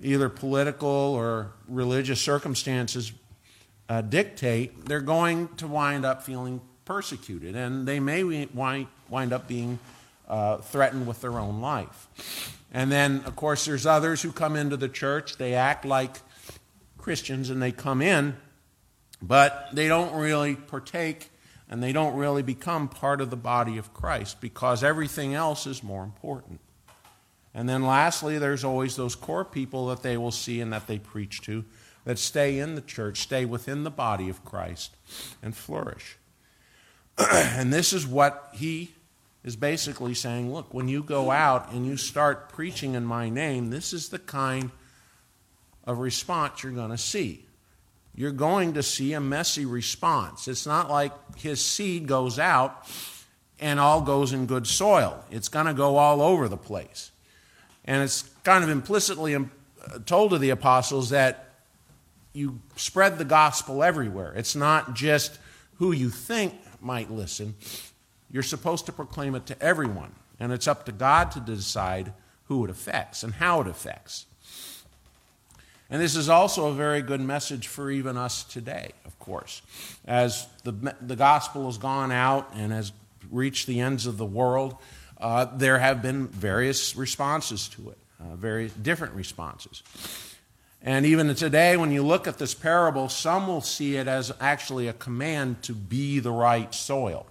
either 0.00 0.28
political 0.28 0.88
or 0.88 1.50
religious 1.66 2.20
circumstances 2.20 3.10
uh, 3.88 4.02
dictate, 4.02 4.84
they're 4.86 5.00
going 5.00 5.48
to 5.56 5.66
wind 5.66 6.04
up 6.04 6.22
feeling 6.22 6.60
persecuted, 6.84 7.54
and 7.54 7.86
they 7.86 8.00
may 8.00 8.24
wind, 8.24 9.32
up 9.32 9.48
being 9.48 9.78
uh, 10.28 10.58
threatened 10.58 11.06
with 11.06 11.20
their 11.20 11.38
own 11.38 11.60
life. 11.60 12.08
And 12.72 12.92
then, 12.92 13.22
of 13.24 13.36
course, 13.36 13.64
there's 13.64 13.86
others 13.86 14.22
who 14.22 14.32
come 14.32 14.56
into 14.56 14.76
the 14.76 14.88
church. 14.88 15.36
They 15.36 15.54
act 15.54 15.84
like 15.84 16.16
Christians 16.98 17.48
and 17.48 17.62
they 17.62 17.72
come 17.72 18.02
in, 18.02 18.36
but 19.22 19.68
they 19.72 19.88
don't 19.88 20.14
really 20.14 20.54
partake 20.54 21.30
and 21.70 21.82
they 21.82 21.92
don't 21.92 22.16
really 22.16 22.42
become 22.42 22.88
part 22.88 23.20
of 23.20 23.30
the 23.30 23.36
body 23.36 23.78
of 23.78 23.94
Christ 23.94 24.40
because 24.40 24.84
everything 24.84 25.34
else 25.34 25.66
is 25.66 25.82
more 25.82 26.04
important. 26.04 26.60
And 27.54 27.68
then 27.68 27.84
lastly, 27.84 28.38
there's 28.38 28.64
always 28.64 28.96
those 28.96 29.14
core 29.14 29.44
people 29.44 29.86
that 29.88 30.02
they 30.02 30.16
will 30.16 30.30
see 30.30 30.60
and 30.60 30.72
that 30.72 30.86
they 30.86 30.98
preach 30.98 31.40
to 31.42 31.64
that 32.04 32.18
stay 32.18 32.58
in 32.58 32.74
the 32.74 32.80
church, 32.80 33.20
stay 33.20 33.44
within 33.44 33.84
the 33.84 33.90
body 33.90 34.28
of 34.28 34.44
Christ, 34.44 34.96
and 35.42 35.54
flourish. 35.54 36.16
and 37.18 37.72
this 37.72 37.92
is 37.92 38.06
what 38.06 38.50
he 38.52 38.92
is 39.44 39.56
basically 39.56 40.14
saying 40.14 40.52
look, 40.52 40.74
when 40.74 40.88
you 40.88 41.02
go 41.02 41.30
out 41.30 41.72
and 41.72 41.86
you 41.86 41.96
start 41.96 42.50
preaching 42.50 42.94
in 42.94 43.04
my 43.04 43.28
name, 43.28 43.70
this 43.70 43.92
is 43.92 44.08
the 44.08 44.18
kind 44.18 44.70
of 45.84 45.98
response 45.98 46.62
you're 46.62 46.72
going 46.72 46.90
to 46.90 46.98
see. 46.98 47.44
You're 48.14 48.32
going 48.32 48.74
to 48.74 48.82
see 48.82 49.12
a 49.12 49.20
messy 49.20 49.64
response. 49.64 50.48
It's 50.48 50.66
not 50.66 50.90
like 50.90 51.12
his 51.36 51.64
seed 51.64 52.06
goes 52.06 52.38
out 52.38 52.86
and 53.60 53.80
all 53.80 54.02
goes 54.02 54.32
in 54.32 54.46
good 54.46 54.66
soil, 54.66 55.24
it's 55.30 55.48
going 55.48 55.66
to 55.66 55.74
go 55.74 55.96
all 55.96 56.20
over 56.20 56.48
the 56.48 56.56
place. 56.56 57.10
And 57.84 58.02
it's 58.02 58.22
kind 58.44 58.62
of 58.62 58.70
implicitly 58.70 59.34
uh, 59.34 59.44
told 60.04 60.32
to 60.32 60.38
the 60.38 60.50
apostles 60.50 61.10
that 61.10 61.47
you 62.38 62.60
spread 62.76 63.18
the 63.18 63.24
gospel 63.24 63.82
everywhere. 63.82 64.32
It's 64.36 64.54
not 64.54 64.94
just 64.94 65.38
who 65.78 65.92
you 65.92 66.08
think 66.08 66.54
might 66.80 67.10
listen, 67.10 67.56
you're 68.30 68.42
supposed 68.42 68.86
to 68.86 68.92
proclaim 68.92 69.34
it 69.34 69.46
to 69.46 69.60
everyone. 69.62 70.12
And 70.38 70.52
it's 70.52 70.68
up 70.68 70.86
to 70.86 70.92
God 70.92 71.32
to 71.32 71.40
decide 71.40 72.12
who 72.44 72.64
it 72.64 72.70
affects 72.70 73.22
and 73.22 73.34
how 73.34 73.60
it 73.60 73.66
affects. 73.66 74.26
And 75.90 76.00
this 76.00 76.14
is 76.14 76.28
also 76.28 76.68
a 76.68 76.74
very 76.74 77.02
good 77.02 77.20
message 77.20 77.66
for 77.66 77.90
even 77.90 78.16
us 78.16 78.44
today, 78.44 78.92
of 79.04 79.18
course. 79.18 79.62
As 80.06 80.46
the, 80.62 80.94
the 81.00 81.16
gospel 81.16 81.66
has 81.66 81.78
gone 81.78 82.12
out 82.12 82.50
and 82.54 82.72
has 82.72 82.92
reached 83.30 83.66
the 83.66 83.80
ends 83.80 84.06
of 84.06 84.18
the 84.18 84.26
world, 84.26 84.76
uh, 85.18 85.46
there 85.56 85.78
have 85.78 86.02
been 86.02 86.28
various 86.28 86.94
responses 86.94 87.68
to 87.68 87.90
it, 87.90 87.98
uh, 88.20 88.36
very 88.36 88.70
different 88.82 89.14
responses. 89.14 89.82
And 90.82 91.04
even 91.04 91.34
today, 91.34 91.76
when 91.76 91.90
you 91.90 92.02
look 92.02 92.26
at 92.28 92.38
this 92.38 92.54
parable, 92.54 93.08
some 93.08 93.48
will 93.48 93.60
see 93.60 93.96
it 93.96 94.06
as 94.06 94.32
actually 94.40 94.86
a 94.86 94.92
command 94.92 95.62
to 95.62 95.72
be 95.72 96.20
the 96.20 96.30
right 96.30 96.72
soil. 96.72 97.26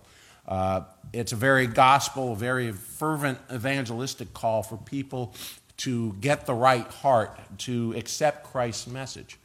Uh, 0.47 0.81
it's 1.13 1.31
a 1.31 1.37
very 1.37 1.67
gospel, 1.67 2.35
very 2.35 2.71
fervent 2.71 3.39
evangelistic 3.51 4.33
call 4.33 4.63
for 4.63 4.77
people 4.77 5.33
to 5.77 6.13
get 6.19 6.45
the 6.45 6.53
right 6.53 6.87
heart, 6.87 7.39
to 7.59 7.93
accept 7.95 8.43
Christ's 8.43 8.87
message. 8.87 9.37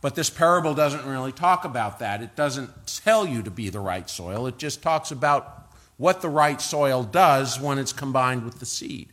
But 0.00 0.14
this 0.14 0.30
parable 0.30 0.74
doesn't 0.74 1.04
really 1.04 1.32
talk 1.32 1.64
about 1.64 1.98
that. 1.98 2.22
It 2.22 2.34
doesn't 2.34 2.70
tell 2.86 3.26
you 3.26 3.42
to 3.42 3.50
be 3.50 3.68
the 3.68 3.80
right 3.80 4.08
soil. 4.08 4.46
It 4.46 4.58
just 4.58 4.82
talks 4.82 5.10
about 5.10 5.70
what 5.96 6.22
the 6.22 6.28
right 6.28 6.60
soil 6.60 7.02
does 7.02 7.60
when 7.60 7.78
it's 7.78 7.92
combined 7.92 8.44
with 8.44 8.58
the 8.58 8.66
seed. 8.66 9.08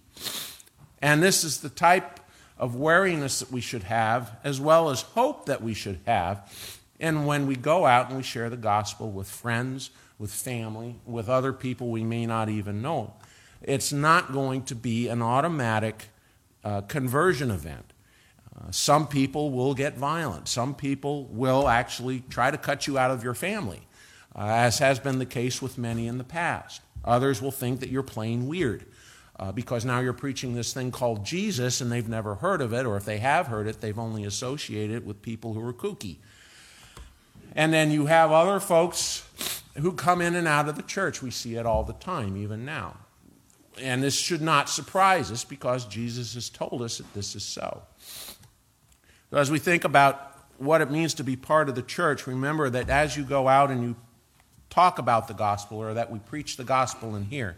And 1.02 1.22
this 1.22 1.44
is 1.44 1.62
the 1.62 1.70
type 1.70 2.19
of 2.60 2.76
wariness 2.76 3.40
that 3.40 3.52
we 3.52 3.62
should 3.62 3.84
have, 3.84 4.38
as 4.44 4.60
well 4.60 4.90
as 4.90 5.02
hope 5.02 5.46
that 5.46 5.64
we 5.64 5.74
should 5.74 6.00
have. 6.06 6.78
And 7.00 7.26
when 7.26 7.48
we 7.48 7.56
go 7.56 7.86
out 7.86 8.10
and 8.10 8.18
we 8.18 8.24
share 8.24 8.50
the 8.50 8.58
gospel 8.58 9.10
with 9.10 9.30
friends, 9.30 9.92
with 10.18 10.32
family, 10.32 10.98
with 11.06 11.30
other 11.30 11.54
people 11.54 11.90
we 11.90 12.04
may 12.04 12.26
not 12.26 12.50
even 12.50 12.82
know, 12.82 13.14
it's 13.62 13.94
not 13.94 14.34
going 14.34 14.64
to 14.64 14.76
be 14.76 15.08
an 15.08 15.22
automatic 15.22 16.10
uh, 16.64 16.82
conversion 16.82 17.50
event. 17.50 17.94
Uh, 18.54 18.72
some 18.72 19.08
people 19.08 19.52
will 19.52 19.74
get 19.74 19.98
violent. 19.98 20.50
Some 20.50 20.76
people 20.76 21.26
will 21.26 21.70
actually 21.70 22.24
try 22.30 22.52
to 22.52 22.58
cut 22.58 22.88
you 22.88 22.98
out 22.98 23.12
of 23.12 23.24
your 23.24 23.34
family, 23.34 23.82
uh, 24.36 24.48
as 24.48 24.80
has 24.80 25.00
been 25.00 25.20
the 25.20 25.26
case 25.26 25.62
with 25.62 25.78
many 25.78 26.08
in 26.08 26.18
the 26.18 26.26
past. 26.26 26.82
Others 27.06 27.42
will 27.42 27.52
think 27.52 27.80
that 27.80 27.90
you're 27.90 28.04
plain 28.04 28.48
weird 28.48 28.86
uh, 29.40 29.54
because 29.54 29.86
now 29.86 30.00
you're 30.02 30.12
preaching 30.12 30.54
this 30.54 30.74
thing 30.74 30.92
called 30.92 31.26
Jesus 31.26 31.80
and 31.80 31.90
they've 31.90 32.10
never 32.10 32.36
heard 32.36 32.62
of 32.62 32.74
it, 32.74 32.86
or 32.86 32.98
if 32.98 33.06
they 33.06 33.20
have 33.20 33.48
heard 33.48 33.68
it, 33.68 33.80
they've 33.80 33.98
only 33.98 34.26
associated 34.26 34.98
it 34.98 35.06
with 35.06 35.22
people 35.22 35.54
who 35.54 35.66
are 35.66 35.74
kooky. 35.74 36.18
And 37.56 37.74
then 37.74 37.90
you 37.90 38.08
have 38.08 38.32
other 38.32 38.60
folks 38.60 39.26
who 39.78 39.94
come 39.94 40.22
in 40.22 40.36
and 40.36 40.48
out 40.48 40.68
of 40.68 40.76
the 40.76 40.84
church. 40.84 41.22
We 41.22 41.32
see 41.32 41.56
it 41.56 41.66
all 41.66 41.84
the 41.84 41.94
time, 41.94 42.36
even 42.36 42.66
now. 42.66 42.98
And 43.82 44.04
this 44.04 44.20
should 44.20 44.42
not 44.42 44.70
surprise 44.70 45.32
us 45.32 45.46
because 45.46 45.86
Jesus 45.86 46.34
has 46.34 46.50
told 46.50 46.82
us 46.82 46.98
that 46.98 47.14
this 47.14 47.34
is 47.34 47.44
so. 47.44 47.84
so. 47.98 49.38
As 49.38 49.50
we 49.50 49.58
think 49.58 49.86
about 49.86 50.38
what 50.58 50.82
it 50.82 50.92
means 50.92 51.14
to 51.14 51.24
be 51.24 51.38
part 51.38 51.70
of 51.70 51.76
the 51.76 51.82
church, 51.82 52.28
remember 52.28 52.70
that 52.70 52.90
as 52.90 53.16
you 53.16 53.24
go 53.24 53.48
out 53.48 53.72
and 53.72 53.84
you 53.84 53.96
talk 54.70 55.00
about 55.00 55.30
the 55.30 55.34
gospel 55.34 55.78
or 55.78 55.94
that 55.94 56.12
we 56.12 56.20
preach 56.20 56.58
the 56.58 56.66
gospel 56.66 57.16
in 57.16 57.24
here, 57.24 57.56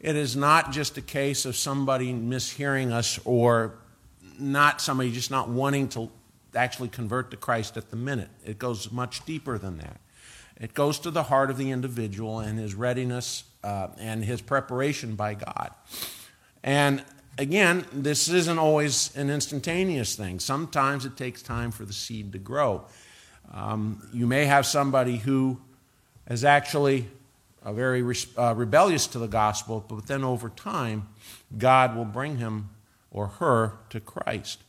it 0.00 0.16
is 0.16 0.36
not 0.36 0.72
just 0.72 0.98
a 0.98 1.02
case 1.02 1.44
of 1.44 1.56
somebody 1.56 2.12
mishearing 2.12 2.92
us 2.92 3.18
or 3.24 3.74
not 4.38 4.80
somebody 4.80 5.10
just 5.10 5.30
not 5.30 5.48
wanting 5.48 5.88
to 5.88 6.10
actually 6.54 6.88
convert 6.88 7.30
to 7.30 7.36
Christ 7.36 7.76
at 7.76 7.90
the 7.90 7.96
minute. 7.96 8.28
It 8.44 8.58
goes 8.58 8.90
much 8.90 9.24
deeper 9.24 9.58
than 9.58 9.78
that. 9.78 10.00
It 10.58 10.74
goes 10.74 10.98
to 11.00 11.10
the 11.10 11.24
heart 11.24 11.50
of 11.50 11.58
the 11.58 11.70
individual 11.70 12.40
and 12.40 12.58
his 12.58 12.74
readiness 12.74 13.44
uh, 13.62 13.88
and 13.98 14.24
his 14.24 14.40
preparation 14.40 15.14
by 15.14 15.34
God. 15.34 15.70
And 16.62 17.04
again, 17.38 17.84
this 17.92 18.28
isn't 18.28 18.58
always 18.58 19.14
an 19.16 19.28
instantaneous 19.28 20.16
thing. 20.16 20.40
Sometimes 20.40 21.04
it 21.04 21.16
takes 21.16 21.42
time 21.42 21.70
for 21.70 21.84
the 21.84 21.92
seed 21.92 22.32
to 22.32 22.38
grow. 22.38 22.86
Um, 23.52 24.08
you 24.12 24.26
may 24.26 24.46
have 24.46 24.66
somebody 24.66 25.18
who 25.18 25.60
has 26.26 26.44
actually 26.44 27.06
uh, 27.66 27.72
very 27.72 28.00
re- 28.00 28.16
uh, 28.38 28.54
rebellious 28.56 29.08
to 29.08 29.18
the 29.18 29.26
gospel, 29.26 29.84
but 29.88 30.06
then 30.06 30.22
over 30.22 30.48
time, 30.48 31.08
God 31.58 31.96
will 31.96 32.04
bring 32.04 32.38
him 32.38 32.70
or 33.10 33.26
her 33.26 33.72
to 33.90 33.98
Christ. 33.98 34.62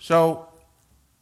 So 0.00 0.48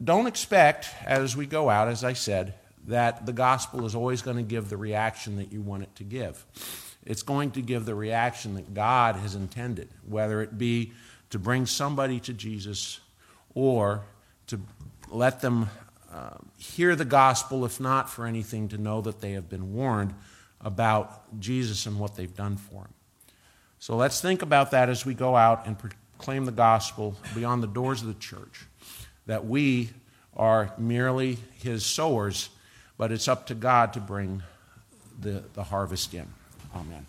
don't 0.02 0.28
expect, 0.28 0.88
as 1.04 1.36
we 1.36 1.46
go 1.46 1.68
out, 1.68 1.88
as 1.88 2.04
I 2.04 2.12
said, 2.12 2.54
that 2.86 3.26
the 3.26 3.32
gospel 3.32 3.84
is 3.86 3.96
always 3.96 4.22
going 4.22 4.36
to 4.36 4.42
give 4.44 4.68
the 4.68 4.76
reaction 4.76 5.36
that 5.36 5.52
you 5.52 5.60
want 5.60 5.82
it 5.82 5.96
to 5.96 6.04
give. 6.04 6.46
It's 7.04 7.22
going 7.24 7.50
to 7.52 7.60
give 7.60 7.84
the 7.84 7.96
reaction 7.96 8.54
that 8.54 8.72
God 8.72 9.16
has 9.16 9.34
intended, 9.34 9.88
whether 10.08 10.42
it 10.42 10.58
be 10.58 10.92
to 11.30 11.40
bring 11.40 11.66
somebody 11.66 12.20
to 12.20 12.32
Jesus 12.32 13.00
or 13.54 14.02
to 14.46 14.60
let 15.10 15.40
them 15.40 15.70
uh, 16.12 16.36
hear 16.56 16.94
the 16.94 17.04
gospel, 17.04 17.64
if 17.64 17.80
not 17.80 18.08
for 18.08 18.26
anything, 18.26 18.68
to 18.68 18.78
know 18.78 19.00
that 19.00 19.20
they 19.20 19.32
have 19.32 19.48
been 19.48 19.74
warned 19.74 20.14
about 20.62 21.38
Jesus 21.40 21.86
and 21.86 21.98
what 21.98 22.16
they've 22.16 22.34
done 22.34 22.56
for 22.56 22.82
him. 22.82 22.94
So 23.78 23.96
let's 23.96 24.20
think 24.20 24.42
about 24.42 24.70
that 24.70 24.88
as 24.88 25.04
we 25.04 25.14
go 25.14 25.34
out 25.34 25.66
and 25.66 25.76
proclaim 25.78 26.44
the 26.44 26.52
gospel 26.52 27.16
beyond 27.34 27.62
the 27.62 27.68
doors 27.68 28.02
of 28.02 28.08
the 28.08 28.14
church, 28.14 28.66
that 29.26 29.44
we 29.44 29.90
are 30.36 30.72
merely 30.78 31.38
his 31.60 31.84
sowers 31.84 32.48
but 33.02 33.10
it's 33.10 33.26
up 33.26 33.46
to 33.46 33.54
God 33.54 33.94
to 33.94 34.00
bring 34.00 34.44
the, 35.20 35.42
the 35.54 35.64
harvest 35.64 36.14
in. 36.14 36.28
Amen. 36.72 37.04